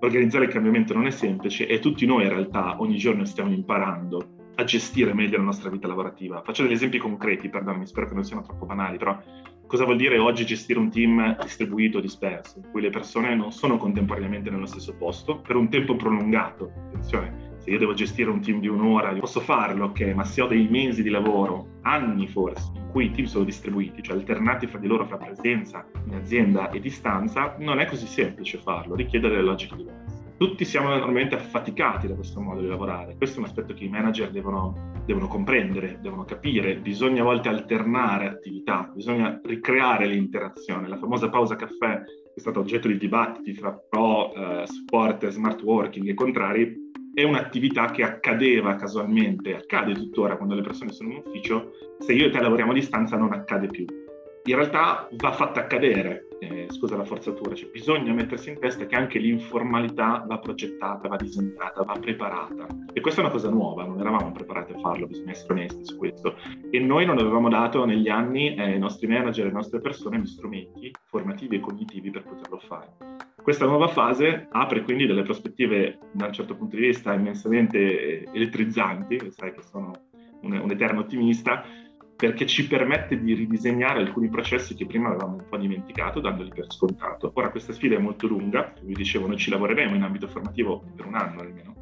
Organizzare 0.00 0.46
il 0.46 0.50
cambiamento 0.50 0.92
non 0.92 1.06
è 1.06 1.10
semplice 1.10 1.68
e 1.68 1.78
tutti 1.78 2.04
noi 2.04 2.24
in 2.24 2.30
realtà 2.30 2.74
ogni 2.80 2.96
giorno 2.96 3.24
stiamo 3.24 3.52
imparando 3.52 4.34
a 4.56 4.64
gestire 4.64 5.12
meglio 5.14 5.36
la 5.36 5.44
nostra 5.44 5.70
vita 5.70 5.86
lavorativa. 5.86 6.42
Faccio 6.42 6.62
degli 6.62 6.72
esempi 6.72 6.98
concreti, 6.98 7.48
perdonami, 7.48 7.86
spero 7.86 8.08
che 8.08 8.14
non 8.14 8.24
siano 8.24 8.42
troppo 8.42 8.66
banali, 8.66 8.96
però 8.96 9.18
cosa 9.66 9.84
vuol 9.84 9.96
dire 9.96 10.18
oggi 10.18 10.46
gestire 10.46 10.78
un 10.78 10.90
team 10.90 11.36
distribuito, 11.42 12.00
disperso, 12.00 12.58
in 12.58 12.70
cui 12.70 12.80
le 12.80 12.90
persone 12.90 13.34
non 13.34 13.52
sono 13.52 13.76
contemporaneamente 13.76 14.50
nello 14.50 14.66
stesso 14.66 14.94
posto 14.94 15.40
per 15.40 15.56
un 15.56 15.68
tempo 15.68 15.96
prolungato? 15.96 16.72
Attenzione, 16.86 17.54
se 17.58 17.70
io 17.70 17.78
devo 17.78 17.92
gestire 17.92 18.30
un 18.30 18.40
team 18.40 18.60
di 18.60 18.68
un'ora, 18.68 19.12
posso 19.14 19.40
farlo, 19.40 19.86
ok, 19.86 20.00
ma 20.14 20.24
se 20.24 20.40
ho 20.40 20.46
dei 20.46 20.68
mesi 20.68 21.02
di 21.02 21.10
lavoro, 21.10 21.80
anni 21.82 22.26
forse, 22.26 22.70
in 22.76 22.88
cui 22.90 23.06
i 23.06 23.10
team 23.10 23.26
sono 23.26 23.44
distribuiti, 23.44 24.02
cioè 24.02 24.16
alternati 24.16 24.66
fra 24.66 24.78
di 24.78 24.86
loro, 24.86 25.04
fra 25.04 25.18
presenza 25.18 25.84
in 26.06 26.14
azienda 26.14 26.70
e 26.70 26.80
distanza, 26.80 27.56
non 27.58 27.80
è 27.80 27.86
così 27.86 28.06
semplice 28.06 28.58
farlo, 28.58 28.94
richiede 28.94 29.28
delle 29.28 29.42
logiche 29.42 29.76
diverse. 29.76 30.05
Tutti 30.38 30.66
siamo 30.66 30.90
normalmente 30.90 31.34
affaticati 31.34 32.06
da 32.06 32.14
questo 32.14 32.42
modo 32.42 32.60
di 32.60 32.66
lavorare, 32.66 33.16
questo 33.16 33.36
è 33.36 33.38
un 33.38 33.46
aspetto 33.46 33.72
che 33.72 33.84
i 33.84 33.88
manager 33.88 34.30
devono, 34.30 35.00
devono 35.06 35.28
comprendere, 35.28 35.98
devono 36.02 36.24
capire, 36.24 36.76
bisogna 36.76 37.22
a 37.22 37.24
volte 37.24 37.48
alternare 37.48 38.28
attività, 38.28 38.90
bisogna 38.94 39.40
ricreare 39.42 40.04
l'interazione, 40.06 40.88
la 40.88 40.98
famosa 40.98 41.30
pausa 41.30 41.56
caffè 41.56 42.02
è 42.34 42.38
stata 42.38 42.58
oggetto 42.58 42.86
di 42.86 42.98
dibattiti 42.98 43.54
fra 43.54 43.72
pro, 43.72 44.34
eh, 44.34 44.66
sport, 44.66 45.26
smart 45.28 45.62
working 45.62 46.06
e 46.06 46.12
contrari, 46.12 46.84
è 47.14 47.22
un'attività 47.22 47.90
che 47.90 48.02
accadeva 48.02 48.76
casualmente, 48.76 49.56
accade 49.56 49.94
tuttora 49.94 50.36
quando 50.36 50.54
le 50.54 50.60
persone 50.60 50.92
sono 50.92 51.12
in 51.12 51.22
ufficio, 51.24 51.70
se 51.98 52.12
io 52.12 52.26
e 52.26 52.30
te 52.30 52.40
lavoriamo 52.40 52.72
a 52.72 52.74
distanza 52.74 53.16
non 53.16 53.32
accade 53.32 53.68
più. 53.68 53.86
In 54.48 54.54
realtà 54.54 55.08
va 55.16 55.32
fatta 55.32 55.58
accadere, 55.58 56.28
eh, 56.38 56.66
scusa 56.70 56.96
la 56.96 57.04
forzatura, 57.04 57.52
cioè 57.56 57.68
bisogna 57.68 58.12
mettersi 58.12 58.50
in 58.50 58.60
testa 58.60 58.86
che 58.86 58.94
anche 58.94 59.18
l'informalità 59.18 60.24
va 60.24 60.38
progettata, 60.38 61.08
va 61.08 61.16
disegnata, 61.16 61.82
va 61.82 61.98
preparata. 61.98 62.68
E 62.92 63.00
questa 63.00 63.22
è 63.22 63.24
una 63.24 63.32
cosa 63.32 63.50
nuova, 63.50 63.84
non 63.84 63.98
eravamo 63.98 64.30
preparati 64.30 64.72
a 64.72 64.78
farlo, 64.78 65.08
bisogna 65.08 65.32
essere 65.32 65.52
onesti 65.54 65.84
su 65.86 65.96
questo. 65.96 66.36
E 66.70 66.78
noi 66.78 67.04
non 67.06 67.18
avevamo 67.18 67.48
dato 67.48 67.84
negli 67.84 68.08
anni 68.08 68.54
eh, 68.54 68.62
ai 68.62 68.78
nostri 68.78 69.08
manager 69.08 69.46
alle 69.46 69.54
nostre 69.54 69.80
persone 69.80 70.20
gli 70.20 70.26
strumenti 70.26 70.92
formativi 71.06 71.56
e 71.56 71.60
cognitivi 71.60 72.10
per 72.12 72.22
poterlo 72.22 72.58
fare. 72.58 72.94
Questa 73.42 73.66
nuova 73.66 73.88
fase 73.88 74.46
apre 74.52 74.82
quindi 74.82 75.06
delle 75.06 75.22
prospettive 75.22 75.98
da 76.12 76.26
un 76.26 76.32
certo 76.32 76.54
punto 76.54 76.76
di 76.76 76.82
vista 76.82 77.12
immensamente 77.12 78.22
elettrizzanti, 78.32 79.28
sai 79.32 79.52
che 79.52 79.62
sono 79.62 79.90
un, 80.42 80.52
un 80.52 80.70
eterno 80.70 81.00
ottimista, 81.00 81.64
perché 82.16 82.46
ci 82.46 82.66
permette 82.66 83.20
di 83.20 83.34
ridisegnare 83.34 84.00
alcuni 84.00 84.28
processi 84.28 84.74
che 84.74 84.86
prima 84.86 85.08
avevamo 85.08 85.34
un 85.34 85.44
po' 85.48 85.58
dimenticato, 85.58 86.20
dandoli 86.20 86.50
per 86.54 86.72
scontato. 86.72 87.30
Ora 87.34 87.50
questa 87.50 87.74
sfida 87.74 87.96
è 87.96 87.98
molto 87.98 88.26
lunga, 88.26 88.72
vi 88.80 88.94
dicevo, 88.94 89.26
noi 89.26 89.36
ci 89.36 89.50
lavoreremo 89.50 89.94
in 89.94 90.02
ambito 90.02 90.26
formativo 90.26 90.82
per 90.96 91.04
un 91.04 91.14
anno 91.14 91.40
almeno, 91.40 91.74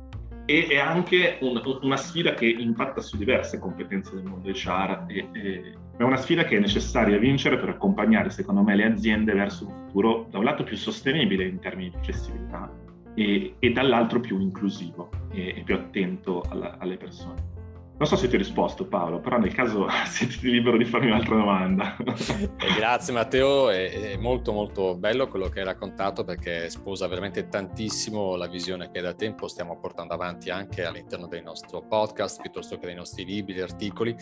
e 0.46 0.66
è 0.66 0.78
anche 0.78 1.38
un, 1.40 1.78
una 1.82 1.96
sfida 1.96 2.34
che 2.34 2.46
impatta 2.46 3.00
su 3.00 3.16
diverse 3.16 3.58
competenze 3.58 4.14
del 4.14 4.24
mondo 4.24 4.50
HR 4.50 5.04
e, 5.06 5.28
e, 5.32 5.74
è 5.96 6.02
una 6.02 6.16
sfida 6.16 6.44
che 6.44 6.56
è 6.56 6.60
necessaria 6.60 7.16
vincere 7.18 7.56
per 7.56 7.70
accompagnare 7.70 8.28
secondo 8.28 8.62
me 8.62 8.74
le 8.74 8.84
aziende 8.84 9.32
verso 9.32 9.66
un 9.66 9.86
futuro 9.86 10.26
da 10.30 10.38
un 10.38 10.44
lato 10.44 10.64
più 10.64 10.76
sostenibile 10.76 11.46
in 11.46 11.60
termini 11.60 11.90
di 11.90 11.96
flessibilità 12.02 12.70
e, 13.14 13.54
e 13.58 13.70
dall'altro 13.70 14.20
più 14.20 14.38
inclusivo 14.38 15.08
e, 15.30 15.62
più 15.64 15.74
attento 15.74 16.44
alla, 16.50 16.76
alle 16.78 16.96
persone. 16.96 17.53
Non 17.96 18.08
so 18.08 18.16
se 18.16 18.26
ti 18.26 18.34
ho 18.34 18.38
risposto 18.38 18.86
Paolo, 18.86 19.20
però 19.20 19.38
nel 19.38 19.54
caso 19.54 19.86
sentiti 20.06 20.50
libero 20.50 20.76
di 20.76 20.84
farmi 20.84 21.06
un'altra 21.06 21.36
domanda. 21.36 21.96
Eh, 21.96 22.74
grazie 22.76 23.12
Matteo, 23.12 23.70
è, 23.70 24.16
molto 24.16 24.52
molto 24.52 24.96
bello 24.96 25.28
quello 25.28 25.48
che 25.48 25.60
hai 25.60 25.64
raccontato 25.64 26.24
perché 26.24 26.68
sposa 26.70 27.06
veramente 27.06 27.46
tantissimo 27.46 28.34
la 28.34 28.48
visione 28.48 28.90
che 28.90 29.00
da 29.00 29.14
tempo 29.14 29.46
stiamo 29.46 29.78
portando 29.78 30.12
avanti 30.12 30.50
anche 30.50 30.84
all'interno 30.84 31.28
del 31.28 31.44
nostro 31.44 31.82
podcast, 31.82 32.40
piuttosto 32.40 32.78
che 32.78 32.86
dei 32.86 32.96
nostri 32.96 33.24
libri, 33.24 33.60
articoli. 33.60 34.16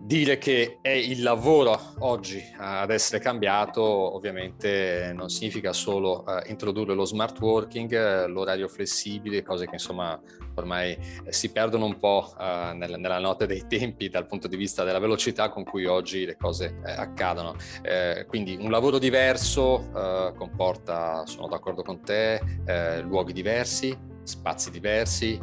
Dire 0.00 0.38
che 0.38 0.78
è 0.80 0.90
il 0.90 1.22
lavoro 1.22 1.78
oggi 2.00 2.42
ad 2.58 2.90
essere 2.90 3.22
cambiato 3.22 3.82
ovviamente 3.82 5.12
non 5.14 5.28
significa 5.28 5.72
solo 5.72 6.24
uh, 6.26 6.50
introdurre 6.50 6.92
lo 6.94 7.04
smart 7.04 7.38
working, 7.40 7.92
uh, 7.92 8.28
l'orario 8.28 8.66
flessibile, 8.66 9.44
cose 9.44 9.66
che 9.66 9.74
insomma 9.74 10.20
ormai 10.56 10.98
si 11.28 11.52
perdono 11.52 11.84
un 11.84 11.98
po' 11.98 12.32
uh, 12.36 12.74
nella, 12.76 12.96
nella 12.96 13.11
nella 13.12 13.28
notte 13.28 13.46
dei 13.46 13.66
tempi 13.66 14.08
dal 14.08 14.26
punto 14.26 14.48
di 14.48 14.56
vista 14.56 14.84
della 14.84 14.98
velocità 14.98 15.50
con 15.50 15.64
cui 15.64 15.86
oggi 15.86 16.24
le 16.24 16.36
cose 16.36 16.80
eh, 16.84 16.92
accadono. 16.92 17.56
Eh, 17.82 18.24
quindi 18.28 18.56
un 18.60 18.70
lavoro 18.70 18.98
diverso 18.98 19.90
eh, 19.94 20.32
comporta, 20.36 21.24
sono 21.26 21.48
d'accordo 21.48 21.82
con 21.82 22.00
te, 22.02 22.40
eh, 22.64 23.00
luoghi 23.02 23.32
diversi, 23.32 23.96
spazi 24.22 24.70
diversi, 24.70 25.38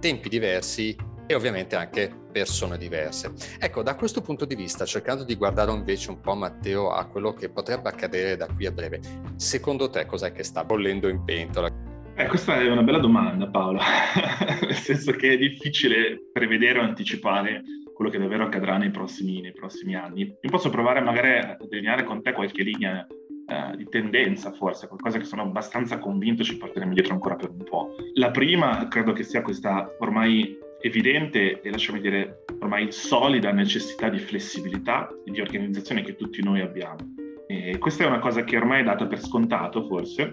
tempi 0.00 0.28
diversi 0.28 0.96
e 1.26 1.34
ovviamente 1.34 1.76
anche 1.76 2.12
persone 2.32 2.76
diverse. 2.76 3.32
Ecco, 3.58 3.82
da 3.82 3.94
questo 3.94 4.20
punto 4.20 4.44
di 4.44 4.54
vista, 4.54 4.84
cercando 4.84 5.24
di 5.24 5.36
guardare 5.36 5.70
invece 5.70 6.10
un 6.10 6.20
po' 6.20 6.34
Matteo 6.34 6.90
a 6.90 7.04
quello 7.06 7.34
che 7.34 7.50
potrebbe 7.50 7.88
accadere 7.88 8.36
da 8.36 8.46
qui 8.46 8.66
a 8.66 8.72
breve, 8.72 9.00
secondo 9.36 9.90
te 9.90 10.06
cos'è 10.06 10.32
che 10.32 10.42
sta 10.42 10.64
bollendo 10.64 11.08
in 11.08 11.22
pentola? 11.22 11.89
Eh, 12.16 12.26
questa 12.26 12.60
è 12.60 12.68
una 12.68 12.82
bella 12.82 12.98
domanda 12.98 13.48
Paolo, 13.48 13.80
nel 14.62 14.74
senso 14.74 15.12
che 15.12 15.32
è 15.32 15.38
difficile 15.38 16.30
prevedere 16.32 16.78
o 16.78 16.82
anticipare 16.82 17.62
quello 17.94 18.10
che 18.10 18.18
davvero 18.18 18.44
accadrà 18.44 18.76
nei 18.76 18.90
prossimi, 18.90 19.40
nei 19.40 19.52
prossimi 19.52 19.94
anni. 19.94 20.22
Io 20.22 20.50
posso 20.50 20.70
provare 20.70 21.00
magari 21.00 21.38
a 21.38 21.56
delineare 21.68 22.04
con 22.04 22.22
te 22.22 22.32
qualche 22.32 22.62
linea 22.62 23.06
eh, 23.06 23.76
di 23.76 23.88
tendenza, 23.88 24.52
forse, 24.52 24.86
qualcosa 24.86 25.18
che 25.18 25.24
sono 25.24 25.42
abbastanza 25.42 25.98
convinto 25.98 26.44
ci 26.44 26.56
porteremo 26.56 26.94
dietro 26.94 27.14
ancora 27.14 27.36
per 27.36 27.50
un 27.50 27.64
po'. 27.64 27.94
La 28.14 28.30
prima 28.30 28.86
credo 28.88 29.12
che 29.12 29.22
sia 29.22 29.42
questa 29.42 29.90
ormai 29.98 30.56
evidente 30.82 31.60
e 31.60 31.70
lasciami 31.70 32.00
dire 32.00 32.44
ormai 32.60 32.90
solida 32.90 33.52
necessità 33.52 34.08
di 34.08 34.18
flessibilità 34.18 35.08
e 35.24 35.30
di 35.30 35.40
organizzazione 35.40 36.02
che 36.02 36.16
tutti 36.16 36.42
noi 36.42 36.60
abbiamo. 36.60 36.98
E 37.46 37.78
questa 37.78 38.04
è 38.04 38.06
una 38.06 38.20
cosa 38.20 38.44
che 38.44 38.56
ormai 38.56 38.80
è 38.80 38.84
data 38.84 39.06
per 39.06 39.20
scontato, 39.20 39.84
forse, 39.86 40.32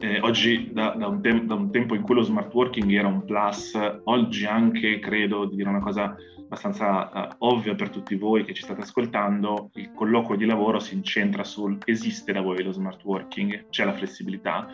eh, 0.00 0.20
oggi 0.20 0.70
da, 0.72 0.94
da, 0.96 1.08
un 1.08 1.20
te- 1.20 1.44
da, 1.44 1.54
un 1.54 1.70
tempo 1.70 1.94
in 1.94 2.02
cui 2.02 2.14
lo 2.14 2.22
smart 2.22 2.52
working 2.52 2.90
era 2.92 3.08
un 3.08 3.24
plus, 3.24 3.78
oggi 4.04 4.46
anche 4.46 4.98
credo 4.98 5.46
di 5.46 5.56
dire 5.56 5.68
una 5.68 5.80
cosa 5.80 6.16
abbastanza 6.48 7.10
uh, 7.12 7.34
ovvia 7.46 7.74
per 7.74 7.90
tutti 7.90 8.16
voi 8.16 8.44
che 8.44 8.54
ci 8.54 8.62
state 8.62 8.80
ascoltando, 8.80 9.70
il 9.74 9.92
colloquio 9.92 10.38
di 10.38 10.46
lavoro 10.46 10.78
si 10.78 10.94
incentra 10.94 11.44
sul 11.44 11.78
esiste 11.84 12.32
da 12.32 12.40
voi 12.40 12.62
lo 12.62 12.72
smart 12.72 13.04
working, 13.04 13.68
c'è 13.68 13.84
la 13.84 13.92
flessibilità. 13.92 14.66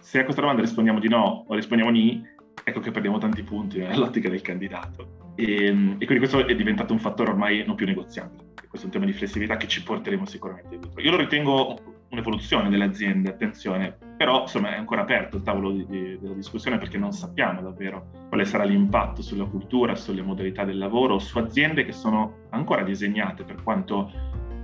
Se 0.00 0.20
a 0.20 0.24
questa 0.24 0.42
domanda 0.42 0.62
rispondiamo 0.62 1.00
di 1.00 1.08
no 1.08 1.44
o 1.48 1.54
rispondiamo 1.54 1.90
di, 1.90 2.22
ecco 2.62 2.80
che 2.80 2.90
perdiamo 2.90 3.18
tanti 3.18 3.42
punti 3.42 3.78
nell'ottica 3.80 4.28
del 4.28 4.42
candidato. 4.42 5.32
E, 5.36 5.66
ehm, 5.66 5.92
e, 5.98 6.04
quindi 6.04 6.18
questo 6.18 6.46
è 6.46 6.54
diventato 6.54 6.92
un 6.92 6.98
fattore 6.98 7.30
ormai 7.30 7.64
non 7.64 7.74
più 7.74 7.86
negoziabile. 7.86 8.52
Questo 8.74 8.90
è 8.90 8.92
un 8.92 9.00
tema 9.00 9.12
di 9.12 9.16
flessibilità 9.16 9.56
che 9.56 9.68
ci 9.68 9.84
porteremo 9.84 10.26
sicuramente 10.26 10.76
dietro. 10.76 11.00
Io 11.00 11.12
lo 11.12 11.16
ritengo 11.16 11.78
un'evoluzione 12.08 12.68
delle 12.68 12.82
aziende, 12.82 13.30
attenzione, 13.30 13.96
però 14.16 14.40
insomma 14.40 14.74
è 14.74 14.76
ancora 14.76 15.02
aperto 15.02 15.36
il 15.36 15.44
tavolo 15.44 15.70
di, 15.70 15.86
di, 15.86 16.18
della 16.18 16.34
discussione 16.34 16.76
perché 16.78 16.98
non 16.98 17.12
sappiamo 17.12 17.62
davvero 17.62 18.26
quale 18.26 18.44
sarà 18.44 18.64
l'impatto 18.64 19.22
sulla 19.22 19.44
cultura, 19.44 19.94
sulle 19.94 20.22
modalità 20.22 20.64
del 20.64 20.78
lavoro, 20.78 21.20
su 21.20 21.38
aziende 21.38 21.84
che 21.84 21.92
sono 21.92 22.48
ancora 22.50 22.82
disegnate 22.82 23.44
per 23.44 23.62
quanto 23.62 24.10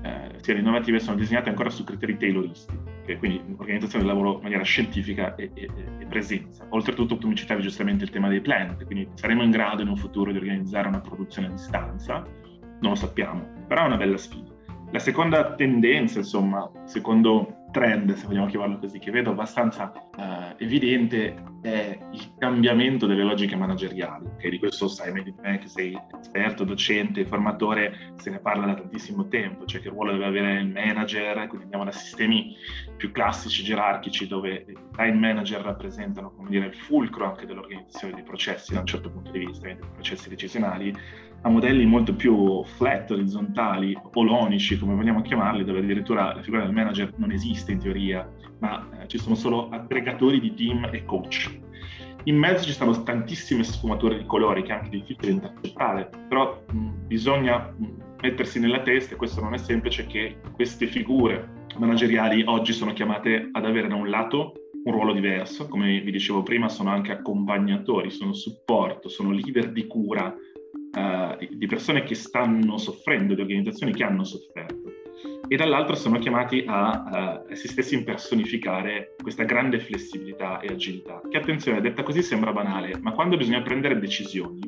eh, 0.02 0.38
siano 0.40 0.58
innovative, 0.58 0.98
sono 0.98 1.16
disegnate 1.16 1.50
ancora 1.50 1.70
su 1.70 1.84
criteri 1.84 2.16
tayloristi, 2.16 2.76
che 3.06 3.16
quindi 3.16 3.40
organizzazione 3.58 4.04
del 4.04 4.12
lavoro 4.12 4.38
in 4.38 4.42
maniera 4.42 4.64
scientifica 4.64 5.36
e, 5.36 5.52
e, 5.54 5.68
e, 6.00 6.06
presenza. 6.06 6.66
Oltretutto 6.70 7.16
tu 7.16 7.28
mi 7.28 7.36
citavi 7.36 7.62
giustamente 7.62 8.02
il 8.02 8.10
tema 8.10 8.26
dei 8.26 8.40
plant, 8.40 8.84
quindi 8.86 9.08
saremo 9.14 9.44
in 9.44 9.52
grado 9.52 9.82
in 9.82 9.88
un 9.88 9.96
futuro 9.96 10.32
di 10.32 10.38
organizzare 10.38 10.88
una 10.88 11.00
produzione 11.00 11.46
a 11.46 11.50
distanza, 11.50 12.26
non 12.80 12.90
lo 12.90 12.96
sappiamo, 12.96 13.46
però 13.66 13.82
è 13.82 13.86
una 13.86 13.96
bella 13.96 14.16
sfida. 14.16 14.50
La 14.90 14.98
seconda 14.98 15.54
tendenza, 15.54 16.18
insomma, 16.18 16.68
secondo 16.84 17.66
trend, 17.70 18.12
se 18.14 18.26
vogliamo 18.26 18.46
chiamarlo 18.46 18.78
così, 18.78 18.98
che 18.98 19.10
vedo 19.10 19.30
abbastanza 19.30 19.92
uh, 20.16 20.54
evidente 20.56 21.49
è 21.60 21.98
il 22.12 22.32
cambiamento 22.38 23.06
delle 23.06 23.22
logiche 23.22 23.56
manageriali. 23.56 24.26
Okay? 24.34 24.50
Di 24.50 24.58
questo 24.58 24.88
sai 24.88 25.12
meglio 25.12 25.32
di 25.32 25.40
me 25.40 25.58
che 25.58 25.68
sei 25.68 25.98
esperto, 26.18 26.64
docente, 26.64 27.24
formatore, 27.26 28.14
se 28.16 28.30
ne 28.30 28.38
parla 28.38 28.66
da 28.66 28.74
tantissimo 28.74 29.28
tempo, 29.28 29.66
cioè 29.66 29.80
che 29.80 29.88
ruolo 29.88 30.12
deve 30.12 30.26
avere 30.26 30.60
il 30.60 30.68
manager, 30.68 31.46
quindi 31.46 31.64
andiamo 31.64 31.84
da 31.84 31.92
sistemi 31.92 32.54
più 32.96 33.10
classici, 33.12 33.62
gerarchici, 33.62 34.26
dove 34.26 34.64
i 34.68 34.76
line 34.96 35.18
manager 35.18 35.60
rappresentano, 35.60 36.30
come 36.30 36.48
dire, 36.48 36.66
il 36.66 36.74
fulcro 36.74 37.26
anche 37.26 37.46
dell'organizzazione 37.46 38.14
dei 38.14 38.22
processi 38.22 38.72
da 38.72 38.80
un 38.80 38.86
certo 38.86 39.10
punto 39.10 39.30
di 39.30 39.38
vista, 39.40 39.66
dei 39.66 39.76
processi 39.76 40.28
decisionali, 40.28 40.94
a 41.42 41.48
modelli 41.48 41.86
molto 41.86 42.14
più 42.14 42.62
flat, 42.64 43.10
orizzontali, 43.10 43.98
polonici, 44.10 44.78
come 44.78 44.94
vogliamo 44.94 45.22
chiamarli, 45.22 45.64
dove 45.64 45.78
addirittura 45.78 46.34
la 46.34 46.42
figura 46.42 46.64
del 46.64 46.72
manager 46.72 47.12
non 47.16 47.32
esiste 47.32 47.72
in 47.72 47.78
teoria, 47.78 48.30
ma 48.60 48.88
eh, 49.00 49.08
ci 49.08 49.18
sono 49.18 49.34
solo 49.34 49.68
aggregatori 49.68 50.40
di 50.40 50.54
team 50.54 50.88
e 50.92 51.04
coach. 51.04 51.58
In 52.24 52.36
mezzo 52.36 52.64
ci 52.64 52.72
stanno 52.72 53.02
tantissime 53.02 53.64
sfumature 53.64 54.18
di 54.18 54.26
colori 54.26 54.62
che 54.62 54.72
è 54.72 54.76
anche 54.76 54.90
difficile 54.90 55.32
intercettare, 55.32 56.10
però 56.28 56.62
mh, 56.70 57.06
bisogna 57.06 57.74
mettersi 58.20 58.60
nella 58.60 58.82
testa, 58.82 59.14
e 59.14 59.16
questo 59.16 59.40
non 59.40 59.54
è 59.54 59.58
semplice, 59.58 60.06
che 60.06 60.36
queste 60.52 60.86
figure 60.86 61.66
manageriali 61.78 62.42
oggi 62.46 62.72
sono 62.72 62.92
chiamate 62.92 63.48
ad 63.52 63.64
avere 63.64 63.88
da 63.88 63.94
un 63.94 64.10
lato 64.10 64.52
un 64.82 64.92
ruolo 64.92 65.12
diverso, 65.12 65.68
come 65.68 66.00
vi 66.00 66.10
dicevo 66.10 66.42
prima, 66.42 66.68
sono 66.68 66.90
anche 66.90 67.12
accompagnatori, 67.12 68.10
sono 68.10 68.32
supporto, 68.32 69.08
sono 69.08 69.30
leader 69.30 69.72
di 69.72 69.86
cura, 69.86 70.26
uh, 70.26 71.36
di 71.54 71.66
persone 71.66 72.02
che 72.02 72.14
stanno 72.14 72.78
soffrendo, 72.78 73.34
di 73.34 73.42
organizzazioni 73.42 73.92
che 73.92 74.04
hanno 74.04 74.24
sofferto. 74.24 74.89
E 75.52 75.56
dall'altro 75.56 75.96
sono 75.96 76.20
chiamati 76.20 76.62
a, 76.64 77.42
uh, 77.48 77.50
a 77.50 77.54
si 77.56 77.66
stessi 77.66 77.96
impersonificare 77.96 79.16
questa 79.20 79.42
grande 79.42 79.80
flessibilità 79.80 80.60
e 80.60 80.68
agilità, 80.68 81.20
che 81.28 81.38
attenzione, 81.38 81.80
detta 81.80 82.04
così 82.04 82.22
sembra 82.22 82.52
banale, 82.52 82.96
ma 83.00 83.10
quando 83.10 83.36
bisogna 83.36 83.60
prendere 83.60 83.98
decisioni 83.98 84.60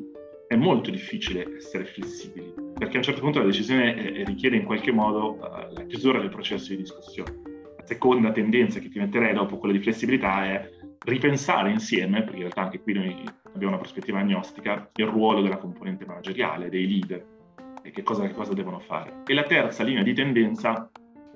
è 0.45 0.57
molto 0.57 0.91
difficile 0.91 1.55
essere 1.55 1.85
flessibili, 1.85 2.53
perché 2.77 2.95
a 2.95 2.97
un 2.97 3.03
certo 3.03 3.21
punto 3.21 3.39
la 3.39 3.45
decisione 3.45 3.95
è, 3.95 4.25
richiede 4.25 4.57
in 4.57 4.65
qualche 4.65 4.91
modo 4.91 5.35
uh, 5.35 5.73
la 5.73 5.85
chiusura 5.87 6.19
del 6.19 6.27
processo 6.27 6.71
di 6.71 6.81
discussione. 6.81 7.31
La 7.77 7.85
seconda 7.85 8.33
tendenza 8.33 8.81
che 8.81 8.89
ti 8.89 8.99
metterei 8.99 9.33
dopo 9.33 9.59
quella 9.59 9.73
di 9.73 9.81
flessibilità 9.81 10.43
è 10.43 10.69
ripensare 11.05 11.71
insieme, 11.71 12.23
perché 12.23 12.35
in 12.35 12.41
realtà 12.41 12.63
anche 12.63 12.81
qui 12.81 12.91
noi 12.91 13.23
abbiamo 13.53 13.75
una 13.75 13.81
prospettiva 13.81 14.19
agnostica, 14.19 14.89
il 14.95 15.05
ruolo 15.05 15.41
della 15.41 15.55
componente 15.55 16.05
manageriale, 16.05 16.67
dei 16.67 16.85
leader 16.89 17.25
e 17.83 17.91
che 17.91 18.01
cosa, 18.01 18.25
che 18.25 18.33
cosa 18.33 18.53
devono 18.53 18.79
fare. 18.79 19.21
E 19.25 19.33
la 19.33 19.43
terza 19.43 19.83
linea 19.83 20.03
di 20.03 20.13
tendenza, 20.13 20.89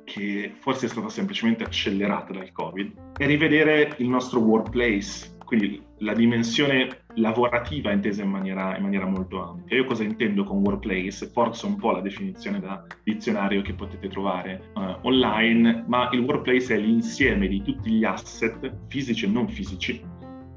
che 0.03 0.53
forse 0.57 0.85
è 0.85 0.89
stata 0.89 1.09
semplicemente 1.09 1.63
accelerata 1.63 2.33
dal 2.33 2.51
Covid, 2.51 3.13
è 3.17 3.25
rivedere 3.25 3.95
il 3.97 4.07
nostro 4.07 4.39
workplace, 4.39 5.35
quindi 5.45 5.81
la 5.99 6.13
dimensione 6.13 7.05
lavorativa 7.15 7.91
intesa 7.91 8.23
in 8.23 8.29
maniera, 8.29 8.75
in 8.77 8.83
maniera, 8.83 9.05
molto 9.05 9.41
ampia. 9.41 9.77
Io 9.77 9.85
cosa 9.85 10.03
intendo 10.03 10.43
con 10.43 10.57
workplace? 10.57 11.27
Forzo 11.27 11.67
un 11.67 11.77
po' 11.77 11.91
la 11.91 12.01
definizione 12.01 12.59
da 12.59 12.85
dizionario 13.03 13.61
che 13.61 13.73
potete 13.73 14.07
trovare 14.07 14.71
uh, 14.75 14.95
online, 15.01 15.85
ma 15.87 16.09
il 16.11 16.19
workplace 16.19 16.75
è 16.75 16.77
l'insieme 16.77 17.47
di 17.47 17.61
tutti 17.61 17.91
gli 17.91 18.03
asset, 18.03 18.71
fisici 18.87 19.25
e 19.25 19.29
non 19.29 19.47
fisici, 19.47 20.01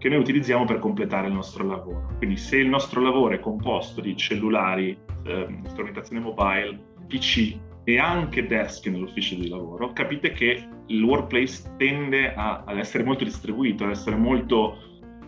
che 0.01 0.09
noi 0.09 0.19
utilizziamo 0.19 0.65
per 0.65 0.79
completare 0.79 1.27
il 1.27 1.35
nostro 1.35 1.63
lavoro. 1.63 2.15
Quindi 2.17 2.39
se 2.39 2.57
il 2.57 2.69
nostro 2.69 3.03
lavoro 3.03 3.35
è 3.35 3.39
composto 3.39 4.01
di 4.01 4.17
cellulari, 4.17 4.99
eh, 5.25 5.61
strumentazione 5.67 6.23
mobile, 6.23 6.81
PC 7.07 7.55
e 7.85 7.99
anche 7.99 8.47
desk 8.47 8.87
nell'ufficio 8.87 9.35
di 9.35 9.49
lavoro, 9.49 9.93
capite 9.93 10.33
che 10.33 10.67
il 10.87 11.03
workplace 11.03 11.75
tende 11.77 12.33
a, 12.33 12.65
ad 12.65 12.79
essere 12.79 13.05
molto 13.05 13.25
distribuito, 13.25 13.85
ad 13.85 13.91
essere 13.91 14.17
molto 14.17 14.79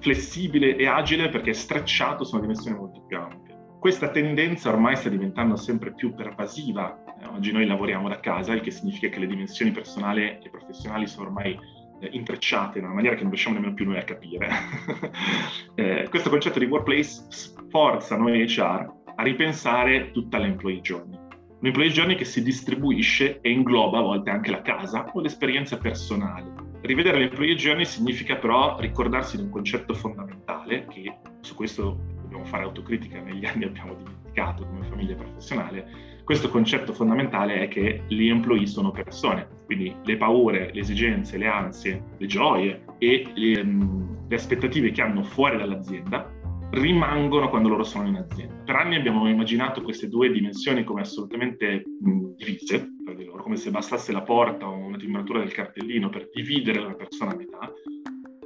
flessibile 0.01 0.75
e 0.77 0.87
agile 0.87 1.29
perché 1.29 1.51
è 1.51 1.55
strecciato 1.55 2.25
su 2.25 2.35
una 2.35 2.47
dimensione 2.47 2.79
molto 2.79 3.03
più 3.03 3.19
ampia. 3.19 3.55
Questa 3.79 4.09
tendenza 4.09 4.71
ormai 4.71 4.97
sta 4.97 5.11
diventando 5.11 5.57
sempre 5.57 5.93
più 5.93 6.15
pervasiva. 6.15 6.99
Oggi 7.35 7.53
noi 7.53 7.67
lavoriamo 7.67 8.09
da 8.09 8.21
casa, 8.21 8.55
il 8.55 8.63
che 8.63 8.71
significa 8.71 9.09
che 9.09 9.19
le 9.19 9.27
dimensioni 9.27 9.71
personali 9.71 10.23
e 10.23 10.49
professionali 10.51 11.07
sono 11.07 11.27
ormai 11.27 11.59
eh, 12.03 12.09
intrecciate 12.11 12.79
in 12.79 12.85
una 12.85 12.95
maniera 12.95 13.15
che 13.15 13.23
non 13.23 13.31
riusciamo 13.31 13.55
nemmeno 13.55 13.75
più 13.75 13.87
noi 13.87 13.99
a 13.99 14.03
capire. 14.03 14.49
eh, 15.77 16.07
questo 16.11 16.31
concetto 16.31 16.59
di 16.59 16.65
workplace 16.65 17.27
sforza 17.29 18.17
noi 18.17 18.45
HR 18.47 18.93
a 19.15 19.23
ripensare 19.23 20.11
tutta 20.11 20.38
l'employee 20.38 20.81
journey. 20.81 21.19
L'employee 21.61 21.93
journey 21.93 22.17
che 22.17 22.25
si 22.25 22.43
distribuisce 22.43 23.41
e 23.41 23.51
ingloba 23.51 23.99
a 23.99 24.03
volte 24.03 24.31
anche 24.31 24.51
la 24.51 24.62
casa 24.62 25.09
o 25.12 25.21
l'esperienza 25.21 25.79
personale. 25.79 26.53
Rivedere 26.81 27.19
l'employee 27.19 27.55
journey 27.55 27.85
significa 27.85 28.35
però 28.35 28.81
ricordarsi 28.81 29.37
di 29.37 29.45
un 29.45 29.51
concetto 29.51 29.95
fondamentale 29.95 30.87
che 30.87 31.19
su 31.41 31.55
questo 31.55 31.97
dobbiamo 32.21 32.45
fare 32.45 32.65
autocritica, 32.65 33.21
negli 33.21 33.47
anni 33.47 33.65
abbiamo 33.65 33.95
dimenticato 33.95 34.67
come 34.67 34.87
famiglia 34.87 35.15
professionale, 35.15 36.12
questo 36.25 36.49
concetto 36.49 36.93
fondamentale 36.93 37.61
è 37.61 37.69
che 37.69 38.05
gli 38.09 38.29
employee 38.29 38.67
sono 38.67 38.91
persone, 38.91 39.49
quindi 39.65 39.95
le 40.05 40.17
paure, 40.17 40.71
le 40.73 40.81
esigenze, 40.81 41.37
le 41.37 41.47
ansie, 41.47 42.03
le 42.17 42.27
gioie 42.27 42.85
e 42.99 43.27
le, 43.35 43.61
um, 43.61 44.27
le 44.29 44.37
aspettative 44.37 44.91
che 44.91 45.03
hanno 45.03 45.23
fuori 45.25 45.57
dall'azienda 45.57 46.31
rimangono 46.73 47.51
quando 47.51 47.69
loro 47.69 47.85
sono 47.85 48.09
in 48.09 48.17
azienda. 48.17 48.55
Per 48.65 48.75
anni 48.75 48.97
abbiamo 48.97 49.29
immaginato 49.29 49.83
queste 49.83 50.09
due 50.09 50.31
dimensioni 50.31 50.85
come 50.85 51.03
assolutamente 51.03 51.83
divise 52.37 52.95
tra 53.05 53.15
di 53.15 53.25
loro, 53.25 53.43
come 53.43 53.57
se 53.57 53.71
bastasse 53.71 54.13
la 54.13 54.23
porta 54.23 54.67
o 54.67 54.75
una 54.75 54.97
timbratura 54.97 55.41
del 55.41 55.53
cartellino 55.53 56.09
per 56.09 56.31
dividere 56.33 56.81
la 56.81 56.95
persona 56.95 57.33
a 57.33 57.37
metà, 57.37 57.73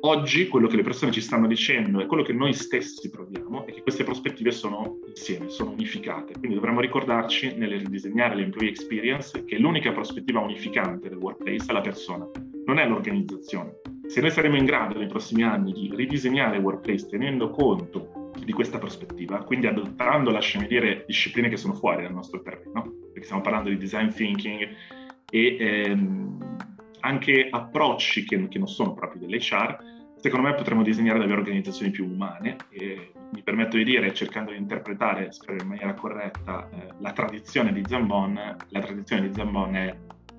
Oggi 0.06 0.46
quello 0.46 0.68
che 0.68 0.76
le 0.76 0.84
persone 0.84 1.10
ci 1.10 1.20
stanno 1.20 1.48
dicendo 1.48 1.98
e 1.98 2.06
quello 2.06 2.22
che 2.22 2.32
noi 2.32 2.52
stessi 2.52 3.10
proviamo 3.10 3.66
è 3.66 3.72
che 3.72 3.82
queste 3.82 4.04
prospettive 4.04 4.52
sono 4.52 5.00
insieme, 5.04 5.48
sono 5.48 5.72
unificate. 5.72 6.34
Quindi 6.38 6.54
dovremmo 6.54 6.80
ricordarci 6.80 7.56
nel 7.56 7.70
ridisegnare 7.70 8.36
l'employee 8.36 8.70
experience 8.70 9.44
che 9.44 9.58
l'unica 9.58 9.90
prospettiva 9.90 10.38
unificante 10.38 11.08
del 11.08 11.18
workplace 11.18 11.66
è 11.66 11.72
la 11.72 11.80
persona, 11.80 12.24
non 12.66 12.78
è 12.78 12.86
l'organizzazione. 12.86 13.80
Se 14.06 14.20
noi 14.20 14.30
saremo 14.30 14.54
in 14.54 14.64
grado 14.64 14.96
nei 14.96 15.08
prossimi 15.08 15.42
anni 15.42 15.72
di 15.72 15.90
ridisegnare 15.92 16.58
il 16.58 16.62
workplace 16.62 17.08
tenendo 17.08 17.50
conto 17.50 18.30
di 18.44 18.52
questa 18.52 18.78
prospettiva, 18.78 19.42
quindi 19.42 19.66
adottando, 19.66 20.30
lasciami 20.30 20.68
dire, 20.68 21.02
discipline 21.04 21.48
che 21.48 21.56
sono 21.56 21.74
fuori 21.74 22.04
dal 22.04 22.14
nostro 22.14 22.40
terreno, 22.42 22.94
perché 23.12 23.24
stiamo 23.24 23.42
parlando 23.42 23.70
di 23.70 23.76
design 23.76 24.10
thinking 24.10 24.68
e 25.28 25.56
ehm, 25.58 26.58
anche 27.00 27.48
approcci 27.50 28.24
che, 28.24 28.46
che 28.46 28.58
non 28.58 28.68
sono 28.68 28.94
propri 28.94 29.18
dell'HR, 29.18 29.94
secondo 30.16 30.48
me 30.48 30.54
potremmo 30.54 30.82
disegnare 30.82 31.18
delle 31.18 31.32
organizzazioni 31.32 31.90
più 31.90 32.10
umane 32.10 32.56
e 32.70 33.12
mi 33.32 33.42
permetto 33.42 33.76
di 33.76 33.84
dire, 33.84 34.12
cercando 34.14 34.50
di 34.50 34.56
interpretare, 34.56 35.32
spero 35.32 35.60
in 35.60 35.68
maniera 35.68 35.94
corretta, 35.94 36.68
eh, 36.70 36.94
la 37.00 37.12
tradizione 37.12 37.72
di 37.72 37.82
Zambon, 37.86 38.56
la 38.68 38.80
tradizione 38.80 39.28
di 39.28 39.34
Zambon 39.34 39.74
è 39.74 39.96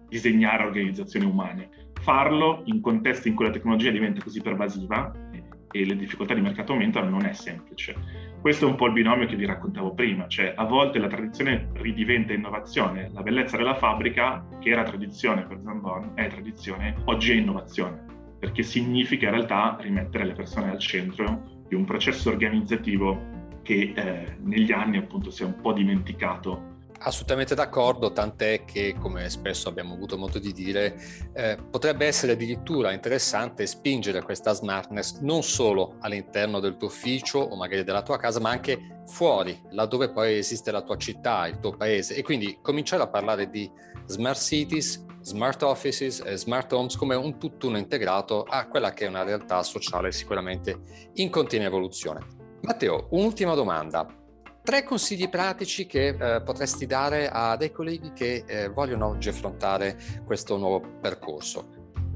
disegnare 0.08 0.64
organizzazioni 0.64 1.26
umane. 1.26 1.70
Farlo 2.02 2.62
in 2.66 2.82
contesti 2.82 3.28
in 3.28 3.36
cui 3.36 3.46
la 3.46 3.52
tecnologia 3.52 3.92
diventa 3.92 4.24
così 4.24 4.42
pervasiva 4.42 5.12
e, 5.32 5.44
e 5.72 5.86
le 5.86 5.96
difficoltà 5.96 6.34
di 6.34 6.42
mercato 6.42 6.72
aumentano 6.72 7.10
non 7.10 7.26
è 7.26 7.34
semplice. 7.34 7.96
Questo 8.40 8.66
è 8.66 8.70
un 8.70 8.76
po' 8.76 8.86
il 8.88 8.94
binomio 8.94 9.28
che 9.28 9.36
vi 9.36 9.46
raccontavo 9.46 9.94
prima, 9.94 10.28
cioè 10.28 10.54
a 10.56 10.64
volte 10.64 11.00
la 11.00 11.08
tradizione 11.08 11.70
ridiventa 11.74 12.34
innovazione, 12.34 13.10
la 13.14 13.22
bellezza 13.22 13.58
della 13.58 13.76
fabbrica, 13.76 14.48
che 14.60 14.70
era 14.70 14.84
tradizione 14.84 15.46
per 15.46 15.60
Zambon, 15.62 16.12
è 16.16 16.28
tradizione, 16.28 16.96
oggi 17.06 17.34
è 17.34 17.36
innovazione 17.36 18.16
perché 18.40 18.64
significa 18.64 19.26
in 19.26 19.32
realtà 19.32 19.78
rimettere 19.80 20.26
le 20.26 20.34
persone 20.34 20.72
al 20.72 20.80
centro 20.80 21.64
di 21.68 21.76
un 21.76 21.86
processo 21.86 22.30
organizzativo 22.30 23.36
che 23.64 23.94
eh, 23.96 24.38
negli 24.44 24.72
anni 24.72 24.98
appunto 24.98 25.30
si 25.30 25.44
è 25.44 25.46
un 25.46 25.60
po' 25.60 25.74
dimenticato 25.74 26.67
Assolutamente 27.00 27.54
d'accordo, 27.54 28.12
tant'è 28.12 28.66
che, 28.66 28.96
come 29.00 29.30
spesso 29.30 29.70
abbiamo 29.70 29.94
avuto 29.94 30.18
modo 30.18 30.40
di 30.40 30.52
dire, 30.52 31.00
eh, 31.34 31.58
potrebbe 31.70 32.06
essere 32.06 32.32
addirittura 32.32 32.92
interessante 32.92 33.68
spingere 33.68 34.24
questa 34.24 34.54
smartness 34.54 35.20
non 35.20 35.44
solo 35.44 35.96
all'interno 36.00 36.60
del 36.60 36.76
tuo 36.76 36.88
ufficio 36.88 37.40
o 37.40 37.56
magari 37.56 37.84
della 37.84 38.02
tua 38.02 38.18
casa, 38.18 38.40
ma 38.40 38.50
anche 38.50 39.02
fuori, 39.06 39.62
laddove 39.72 40.12
poi 40.12 40.38
esiste 40.38 40.72
la 40.72 40.82
tua 40.82 40.98
città, 40.98 41.48
il 41.48 41.60
tuo 41.60 41.78
paese. 41.78 42.16
E 42.16 42.24
quindi 42.24 42.58
cominciare 42.62 43.04
a 43.04 43.08
parlare 43.08 43.50
di 43.50 43.70
smart 44.06 44.40
cities, 44.40 45.06
smart 45.22 45.62
offices 45.62 46.22
e 46.26 46.36
smart 46.36 46.72
homes 46.74 46.96
come 46.96 47.16
un 47.16 47.38
tutt'uno 47.38 47.78
integrato 47.78 48.44
a 48.44 48.68
quella 48.68 48.92
che 48.94 49.06
è 49.06 49.08
una 49.08 49.24
realtà 49.24 49.62
sociale 49.62 50.12
sicuramente 50.12 50.80
in 51.16 51.30
continua 51.30 51.68
evoluzione. 51.68 52.26
Matteo, 52.62 53.08
un'ultima 53.12 53.54
domanda 53.54 54.26
tre 54.68 54.84
consigli 54.84 55.30
pratici 55.30 55.86
che 55.86 56.08
eh, 56.10 56.42
potresti 56.42 56.86
dare 56.86 57.30
a 57.32 57.56
dei 57.56 57.72
colleghi 57.72 58.12
che 58.12 58.44
eh, 58.46 58.68
vogliono 58.68 59.08
oggi 59.08 59.30
affrontare 59.30 59.96
questo 60.26 60.58
nuovo 60.58 60.82
percorso? 61.00 61.70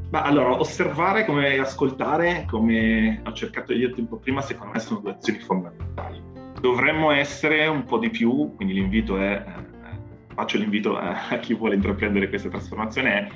Ma 0.09 0.23
allora, 0.23 0.59
osservare 0.59 1.23
come 1.23 1.57
ascoltare, 1.59 2.45
come 2.49 3.21
ho 3.25 3.31
cercato 3.31 3.71
di 3.71 3.79
dirti 3.79 4.01
un 4.01 4.09
po' 4.09 4.17
prima, 4.17 4.41
secondo 4.41 4.73
me 4.73 4.79
sono 4.79 4.99
due 4.99 5.11
azioni 5.11 5.39
fondamentali. 5.39 6.21
Dovremmo 6.59 7.11
essere 7.11 7.67
un 7.67 7.85
po' 7.85 7.99
di 7.99 8.09
più, 8.09 8.53
quindi 8.57 8.73
l'invito 8.73 9.17
è, 9.17 9.45
eh, 9.47 10.33
faccio 10.35 10.57
l'invito 10.57 10.97
a, 10.97 11.29
a 11.29 11.39
chi 11.39 11.53
vuole 11.53 11.75
intraprendere 11.75 12.27
questa 12.27 12.49
trasformazione, 12.49 13.13
è 13.13 13.27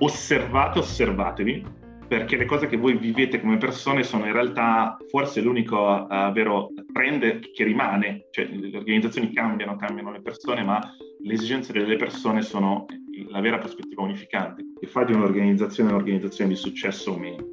osservate, 0.00 0.80
osservatevi, 0.80 1.64
perché 2.10 2.36
le 2.36 2.44
cose 2.44 2.66
che 2.66 2.76
voi 2.76 2.96
vivete 2.96 3.40
come 3.40 3.56
persone 3.56 4.02
sono 4.02 4.26
in 4.26 4.32
realtà 4.32 4.96
forse 5.10 5.40
l'unico 5.40 6.08
uh, 6.10 6.32
vero 6.32 6.72
trend 6.92 7.52
che 7.52 7.62
rimane, 7.62 8.26
cioè 8.32 8.46
le 8.46 8.76
organizzazioni 8.76 9.32
cambiano, 9.32 9.76
cambiano 9.76 10.10
le 10.10 10.20
persone, 10.20 10.64
ma 10.64 10.80
le 11.22 11.32
esigenze 11.32 11.72
delle 11.72 11.94
persone 11.94 12.42
sono 12.42 12.86
la 13.28 13.40
vera 13.40 13.58
prospettiva 13.58 14.02
unificante 14.02 14.64
che 14.80 14.88
fa 14.88 15.04
di 15.04 15.12
un'organizzazione 15.12 15.90
un'organizzazione 15.90 16.50
di 16.50 16.56
successo 16.56 17.12
o 17.12 17.16
meno. 17.16 17.46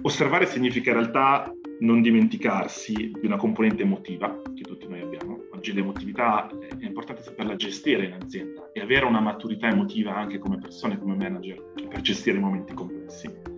Osservare 0.00 0.46
significa 0.46 0.88
in 0.88 0.96
realtà 0.96 1.52
non 1.80 2.00
dimenticarsi 2.00 2.94
di 2.94 3.26
una 3.26 3.36
componente 3.36 3.82
emotiva 3.82 4.40
che 4.54 4.62
tutti 4.62 4.88
noi 4.88 5.02
abbiamo. 5.02 5.38
Oggi 5.52 5.74
l'emotività 5.74 6.48
è 6.78 6.86
importante 6.86 7.22
saperla 7.22 7.56
gestire 7.56 8.06
in 8.06 8.14
azienda 8.14 8.70
e 8.72 8.80
avere 8.80 9.04
una 9.04 9.20
maturità 9.20 9.68
emotiva 9.68 10.16
anche 10.16 10.38
come 10.38 10.56
persone, 10.56 10.98
come 10.98 11.14
manager, 11.14 11.62
per 11.90 12.00
gestire 12.00 12.38
i 12.38 12.40
momenti 12.40 12.72
complessi 12.72 13.51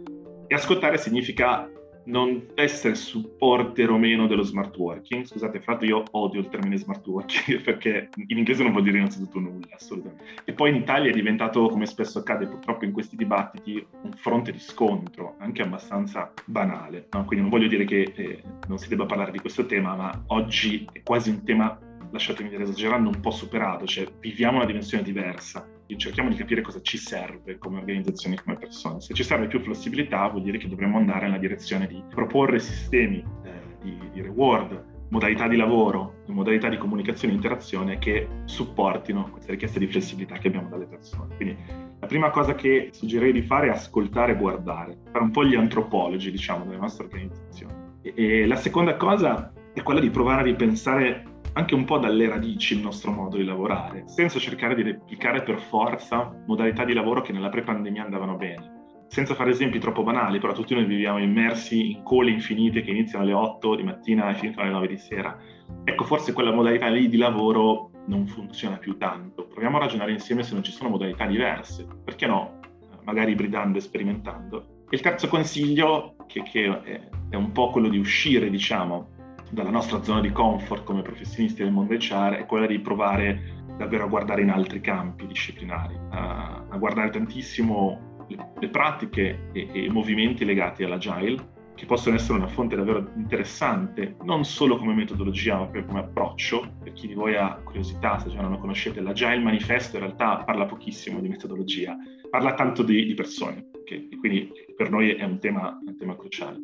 e 0.46 0.54
ascoltare 0.54 0.98
significa 0.98 1.68
non 2.07 2.48
essere 2.54 2.94
supporter 2.94 3.90
o 3.90 3.98
meno 3.98 4.26
dello 4.26 4.42
smart 4.42 4.76
working. 4.76 5.24
Scusate, 5.24 5.61
fra 5.61 5.72
l'altro 5.72 5.88
io 5.88 6.02
odio 6.12 6.40
il 6.40 6.48
termine 6.48 6.76
smart 6.76 7.07
working 7.07 7.61
perché 7.62 8.11
in 8.26 8.38
inglese 8.38 8.62
non 8.62 8.72
vuol 8.72 8.85
dire 8.85 8.98
innanzitutto 8.98 9.38
nulla, 9.38 9.68
assolutamente. 9.72 10.24
E 10.44 10.52
poi 10.52 10.70
in 10.70 10.76
Italia 10.76 11.11
è 11.11 11.14
diventato, 11.14 11.68
come 11.68 11.87
spesso 11.87 12.18
accade 12.18 12.46
purtroppo 12.46 12.85
in 12.85 12.92
questi 12.92 13.16
dibattiti, 13.16 13.85
un 14.02 14.12
fronte 14.12 14.52
di 14.52 14.59
scontro, 14.59 15.37
anche 15.38 15.62
abbastanza 15.62 16.33
banale. 16.44 17.09
No? 17.12 17.24
Quindi 17.24 17.48
non 17.48 17.50
voglio 17.50 17.68
dire 17.68 17.85
che 17.85 18.12
eh, 18.14 18.42
non 18.68 18.78
si 18.78 18.88
debba 18.88 19.07
parlare 19.07 19.30
di 19.30 19.38
questo 19.38 19.66
tema, 19.66 19.94
ma 19.94 20.24
oggi 20.28 20.87
è 20.92 21.02
quasi 21.02 21.30
un 21.30 21.44
tema, 21.44 21.78
lasciatemi 22.11 22.48
dire 22.48 22.64
esagerando, 22.64 23.09
un 23.09 23.20
po' 23.20 23.30
superato, 23.30 23.87
cioè 23.87 24.07
viviamo 24.20 24.57
una 24.57 24.66
dimensione 24.66 25.02
diversa 25.02 25.66
cerchiamo 25.97 26.29
di 26.29 26.37
capire 26.37 26.62
cosa 26.62 26.81
ci 26.81 26.97
serve 26.97 27.59
come 27.59 27.79
organizzazioni, 27.79 28.37
come 28.37 28.57
persone. 28.57 29.01
Se 29.01 29.14
ci 29.14 29.23
serve 29.23 29.47
più 29.47 29.61
flessibilità 29.61 30.29
vuol 30.29 30.42
dire 30.42 30.59
che 30.59 30.68
dovremmo 30.68 30.99
andare 30.99 31.27
nella 31.27 31.38
direzione 31.38 31.87
di 31.87 32.03
proporre 32.09 32.59
sistemi 32.59 33.25
eh, 33.44 33.51
di, 33.83 33.99
di 34.12 34.20
reward, 34.23 34.92
modalità 35.09 35.47
di 35.47 35.57
lavoro, 35.57 36.23
modalità 36.27 36.68
di 36.68 36.77
comunicazione 36.77 37.33
e 37.33 37.37
interazione 37.37 37.99
che 37.99 38.27
supportino 38.44 39.31
queste 39.31 39.53
richieste 39.53 39.79
di 39.79 39.87
flessibilità 39.87 40.38
che 40.38 40.49
abbiamo 40.49 40.68
dalle 40.68 40.87
persone. 40.87 41.37
Quindi 41.37 41.57
la 42.01 42.07
prima 42.07 42.31
cosa 42.31 42.55
che 42.55 42.88
suggerirei 42.92 43.33
di 43.33 43.42
fare 43.42 43.68
è 43.68 43.70
ascoltare 43.70 44.33
e 44.33 44.37
guardare, 44.37 44.99
fare 45.12 45.25
un 45.25 45.31
po' 45.31 45.44
gli 45.44 45.55
antropologi, 45.55 46.31
diciamo, 46.31 46.64
delle 46.64 46.79
nostre 46.79 47.05
organizzazioni. 47.05 47.73
E, 48.03 48.12
e 48.16 48.47
la 48.47 48.57
seconda 48.57 48.97
cosa 48.97 49.53
è 49.73 49.83
quella 49.83 50.01
di 50.01 50.11
provare 50.11 50.40
a 50.40 50.44
ripensare 50.44 51.25
anche 51.55 51.75
un 51.75 51.85
po' 51.85 51.99
dalle 51.99 52.29
radici 52.29 52.75
il 52.75 52.81
nostro 52.81 53.12
modo 53.12 53.37
di 53.37 53.45
lavorare, 53.45 54.05
senza 54.07 54.38
cercare 54.38 54.75
di 54.75 54.83
replicare 54.83 55.43
per 55.43 55.59
forza 55.59 56.35
modalità 56.47 56.85
di 56.85 56.93
lavoro 56.93 57.23
che 57.23 57.33
nella 57.33 57.49
pre-pandemia 57.49 58.05
andavano 58.05 58.37
bene. 58.37 58.73
Senza 59.07 59.35
fare 59.35 59.51
esempi 59.51 59.79
troppo 59.79 60.03
banali, 60.03 60.40
però 60.40 60.53
tutti 60.53 60.75
noi 60.75 60.85
viviamo 60.85 61.19
immersi 61.19 61.93
in 61.93 62.03
cole 62.03 62.31
infinite 62.31 62.83
che 62.83 62.90
iniziano 62.90 63.25
alle 63.25 63.35
8 63.35 63.77
di 63.77 63.85
mattina 63.85 64.31
e 64.31 64.35
finiscono 64.35 64.67
alle 64.67 64.75
9 64.75 64.88
di 64.88 64.99
sera. 64.99 65.38
Ecco, 65.85 66.05
forse 66.05 66.33
quella 66.33 66.53
modalità 66.53 66.88
lì 66.88 67.09
di 67.09 67.17
lavoro 67.17 67.90
non 68.07 68.27
funziona 68.27 68.77
più 68.77 68.97
tanto. 68.97 69.47
Proviamo 69.47 69.77
a 69.77 69.81
ragionare 69.81 70.11
insieme 70.11 70.43
se 70.43 70.55
non 70.55 70.64
ci 70.64 70.73
sono 70.73 70.88
modalità 70.90 71.27
diverse. 71.27 71.87
Perché 72.05 72.27
no? 72.27 72.59
Magari 73.05 73.33
ibridando 73.33 73.79
e 73.79 73.83
sperimentando. 73.83 74.83
Il 74.90 75.01
terzo 75.01 75.29
consiglio, 75.29 76.17
che, 76.27 76.43
che 76.43 76.81
è 77.29 77.37
un 77.37 77.53
po' 77.53 77.71
quello 77.71 77.88
di 77.88 77.99
uscire, 77.99 78.51
diciamo, 78.51 79.13
dalla 79.55 79.71
nostra 79.71 80.03
zona 80.03 80.21
di 80.21 80.33
comfort 80.33 80.85
come 80.85 81.03
professionisti 81.03 81.62
del 81.62 81.73
mondo 81.73 81.95
HR 81.95 82.35
è 82.35 82.47
quella 82.47 82.67
di 82.67 82.81
provare 82.81 83.62
davvero 83.79 84.05
a 84.05 84.09
guardare 84.09 84.43
in 84.43 84.51
altri 84.51 84.81
campi 84.81 85.27
disciplinari, 85.27 85.97
a, 86.11 86.67
a 86.69 86.77
guardare 86.77 87.11
tantissimo 87.11 88.27
le, 88.29 88.53
le 88.59 88.69
pratiche 88.69 89.51
e, 89.53 89.85
i 89.85 89.88
movimenti 89.88 90.45
legati 90.45 90.83
all'agile 90.83 91.53
che 91.75 91.87
possono 91.87 92.14
essere 92.14 92.38
una 92.38 92.47
fonte 92.47 92.77
davvero 92.77 93.11
interessante, 93.17 94.17
non 94.23 94.45
solo 94.45 94.77
come 94.77 94.95
metodologia, 94.95 95.57
ma 95.57 95.62
proprio 95.62 95.85
come 95.87 96.01
approccio. 96.01 96.73
Per 96.83 96.93
chi 96.93 97.09
di 97.09 97.14
voi 97.14 97.37
ha 97.37 97.61
curiosità, 97.64 98.19
se 98.19 98.29
già 98.29 98.40
non 98.40 98.53
lo 98.53 98.59
conoscete, 98.59 99.01
l'Agile 99.01 99.38
Manifesto 99.38 99.97
in 99.97 100.05
realtà 100.05 100.45
parla 100.45 100.67
pochissimo 100.67 101.21
di 101.21 101.29
metodologia, 101.29 101.97
parla 102.31 102.55
tanto 102.55 102.85
di, 102.85 103.05
di 103.05 103.14
persone, 103.14 103.71
okay? 103.81 104.09
quindi 104.21 104.53
per 104.77 104.90
noi 104.90 105.14
è 105.14 105.25
un 105.25 105.40
tema, 105.40 105.77
un 105.85 105.97
tema 105.97 106.17
cruciale. 106.17 106.59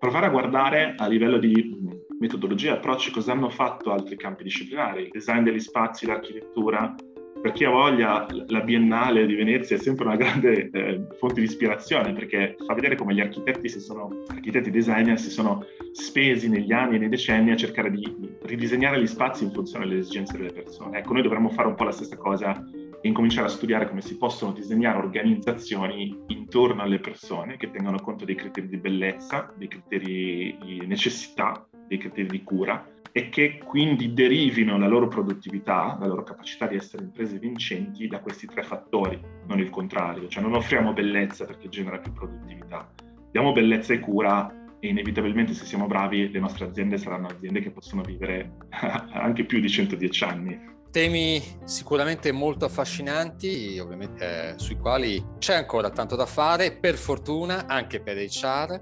Provare 0.00 0.26
a 0.26 0.30
guardare 0.30 0.94
a 0.96 1.06
livello 1.06 1.38
di 1.38 2.04
metodologie, 2.18 2.70
approcci, 2.70 3.10
cosa 3.10 3.32
hanno 3.32 3.50
fatto 3.50 3.92
altri 3.92 4.16
campi 4.16 4.44
disciplinari, 4.44 5.04
il 5.04 5.10
design 5.10 5.42
degli 5.42 5.60
spazi, 5.60 6.06
l'architettura. 6.06 6.94
Per 7.40 7.52
chi 7.52 7.64
ha 7.64 7.70
voglia, 7.70 8.26
la 8.46 8.60
Biennale 8.60 9.26
di 9.26 9.34
Venezia 9.34 9.76
è 9.76 9.78
sempre 9.78 10.06
una 10.06 10.16
grande 10.16 10.70
eh, 10.70 11.06
fonte 11.18 11.40
di 11.40 11.46
ispirazione 11.46 12.12
perché 12.12 12.56
fa 12.66 12.74
vedere 12.74 12.96
come 12.96 13.14
gli 13.14 13.20
architetti, 13.20 13.68
si 13.68 13.78
sono, 13.78 14.24
architetti 14.28 14.70
designer 14.70 15.18
si 15.18 15.30
sono 15.30 15.64
spesi 15.92 16.48
negli 16.48 16.72
anni 16.72 16.96
e 16.96 16.98
nei 16.98 17.08
decenni 17.08 17.52
a 17.52 17.56
cercare 17.56 17.90
di 17.90 18.36
ridisegnare 18.42 19.00
gli 19.00 19.06
spazi 19.06 19.44
in 19.44 19.52
funzione 19.52 19.86
delle 19.86 20.00
esigenze 20.00 20.36
delle 20.36 20.52
persone. 20.52 20.98
Ecco, 20.98 21.12
noi 21.12 21.22
dovremmo 21.22 21.50
fare 21.50 21.68
un 21.68 21.74
po' 21.74 21.84
la 21.84 21.92
stessa 21.92 22.16
cosa 22.16 22.64
e 23.00 23.06
incominciare 23.06 23.46
a 23.46 23.50
studiare 23.50 23.88
come 23.88 24.00
si 24.00 24.16
possono 24.16 24.52
disegnare 24.52 24.98
organizzazioni 24.98 26.18
intorno 26.28 26.82
alle 26.82 26.98
persone 26.98 27.58
che 27.58 27.70
tengano 27.70 28.00
conto 28.00 28.24
dei 28.24 28.34
criteri 28.34 28.66
di 28.66 28.78
bellezza, 28.78 29.52
dei 29.56 29.68
criteri 29.68 30.58
di 30.64 30.86
necessità 30.86 31.64
dei 31.86 31.98
criteri 31.98 32.28
di 32.28 32.42
cura 32.42 32.84
e 33.16 33.30
che 33.30 33.58
quindi 33.64 34.12
derivino 34.12 34.76
la 34.76 34.88
loro 34.88 35.08
produttività, 35.08 35.96
la 35.98 36.06
loro 36.06 36.22
capacità 36.22 36.66
di 36.66 36.76
essere 36.76 37.02
imprese 37.02 37.38
vincenti 37.38 38.06
da 38.08 38.20
questi 38.20 38.46
tre 38.46 38.62
fattori, 38.62 39.18
non 39.46 39.58
il 39.58 39.70
contrario, 39.70 40.28
cioè 40.28 40.42
non 40.42 40.54
offriamo 40.54 40.92
bellezza 40.92 41.46
perché 41.46 41.70
genera 41.70 41.98
più 41.98 42.12
produttività, 42.12 42.92
diamo 43.30 43.52
bellezza 43.52 43.94
e 43.94 44.00
cura 44.00 44.52
e 44.80 44.88
inevitabilmente 44.88 45.54
se 45.54 45.64
siamo 45.64 45.86
bravi 45.86 46.30
le 46.30 46.38
nostre 46.38 46.66
aziende 46.66 46.98
saranno 46.98 47.28
aziende 47.28 47.60
che 47.60 47.70
possono 47.70 48.02
vivere 48.02 48.52
anche 49.12 49.44
più 49.44 49.60
di 49.60 49.68
110 49.70 50.24
anni. 50.24 50.74
Temi 50.90 51.42
sicuramente 51.64 52.32
molto 52.32 52.64
affascinanti, 52.64 53.78
ovviamente 53.78 54.54
eh, 54.54 54.58
sui 54.58 54.76
quali 54.76 55.22
c'è 55.38 55.54
ancora 55.54 55.90
tanto 55.90 56.16
da 56.16 56.26
fare, 56.26 56.72
per 56.72 56.96
fortuna 56.96 57.66
anche 57.66 58.00
per 58.00 58.16
HR. 58.16 58.80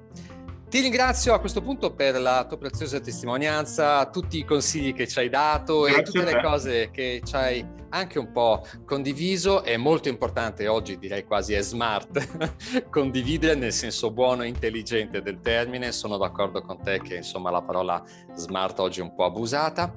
Ti 0.74 0.80
ringrazio 0.80 1.32
a 1.34 1.38
questo 1.38 1.62
punto 1.62 1.94
per 1.94 2.20
la 2.20 2.44
tua 2.48 2.58
preziosa 2.58 2.98
testimonianza, 2.98 4.10
tutti 4.10 4.38
i 4.38 4.44
consigli 4.44 4.92
che 4.92 5.06
ci 5.06 5.20
hai 5.20 5.28
dato 5.28 5.82
Grazie 5.82 6.00
e 6.00 6.02
tutte 6.02 6.24
le 6.24 6.42
cose 6.42 6.90
che 6.90 7.20
ci 7.24 7.36
hai 7.36 7.64
anche 7.90 8.18
un 8.18 8.32
po' 8.32 8.66
condiviso. 8.84 9.62
È 9.62 9.76
molto 9.76 10.08
importante 10.08 10.66
oggi, 10.66 10.98
direi 10.98 11.22
quasi 11.22 11.52
è 11.52 11.62
smart, 11.62 12.88
condividere 12.90 13.54
nel 13.54 13.72
senso 13.72 14.10
buono 14.10 14.42
e 14.42 14.48
intelligente 14.48 15.22
del 15.22 15.38
termine. 15.40 15.92
Sono 15.92 16.16
d'accordo 16.16 16.60
con 16.60 16.82
te 16.82 17.00
che 17.00 17.14
insomma 17.14 17.52
la 17.52 17.62
parola 17.62 18.02
smart 18.34 18.80
oggi 18.80 18.98
è 18.98 19.04
un 19.04 19.14
po' 19.14 19.26
abusata. 19.26 19.94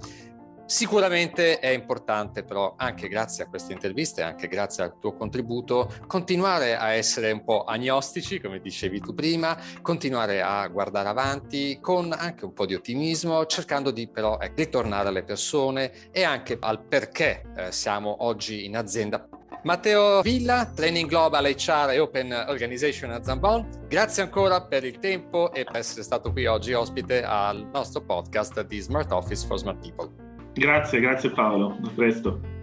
Sicuramente 0.68 1.60
è 1.60 1.70
importante 1.70 2.44
però 2.44 2.74
anche 2.76 3.08
grazie 3.08 3.46
a 3.46 3.48
queste 3.48 3.72
interviste, 3.72 4.22
anche 4.22 4.50
grazie 4.50 4.84
al 4.84 5.00
tuo 5.00 5.16
contributo, 5.16 5.90
continuare 6.08 6.76
a 6.76 6.92
essere 6.92 7.32
un 7.32 7.46
po' 7.46 7.64
agnostici, 7.64 8.42
come 8.42 8.60
dicevi 8.60 9.00
tu 9.00 9.14
prima, 9.14 9.58
continuare 9.82 10.42
a 10.42 10.68
guardare 10.68 11.08
avanti 11.08 11.80
con 11.80 12.12
anche 12.12 12.44
un 12.44 12.52
po' 12.52 12.66
di 12.66 12.74
ottimismo, 12.74 13.46
cercando 13.46 13.92
di 13.92 14.10
però 14.10 14.38
eh, 14.40 14.52
ritornare 14.54 15.08
alle 15.08 15.24
persone 15.24 16.12
e 16.12 16.24
anche 16.24 16.58
al 16.60 16.84
perché 16.84 17.44
eh, 17.56 17.72
siamo 17.72 18.26
oggi 18.26 18.66
in 18.66 18.76
azienda 18.76 19.26
Matteo 19.64 20.22
Villa, 20.22 20.70
Training 20.76 21.08
Global 21.08 21.46
HR 21.46 21.92
e 21.92 22.00
Open 22.00 22.32
Organization 22.50 23.12
a 23.12 23.24
Zambon, 23.24 23.86
grazie 23.88 24.22
ancora 24.22 24.62
per 24.62 24.84
il 24.84 25.00
tempo 25.00 25.54
e 25.54 25.64
per 25.64 25.78
essere 25.78 26.04
stato 26.04 26.34
qui 26.34 26.46
oggi 26.46 26.74
ospite 26.74 27.24
al 27.24 27.70
nostro 27.72 28.02
podcast 28.02 28.66
di 28.66 28.80
Smart 28.80 29.14
Office 29.14 29.46
for 29.48 29.58
Smart 29.58 29.80
People. 29.80 30.27
Grazie, 30.58 31.00
grazie 31.00 31.30
Paolo, 31.30 31.78
a 31.84 31.90
presto. 31.94 32.57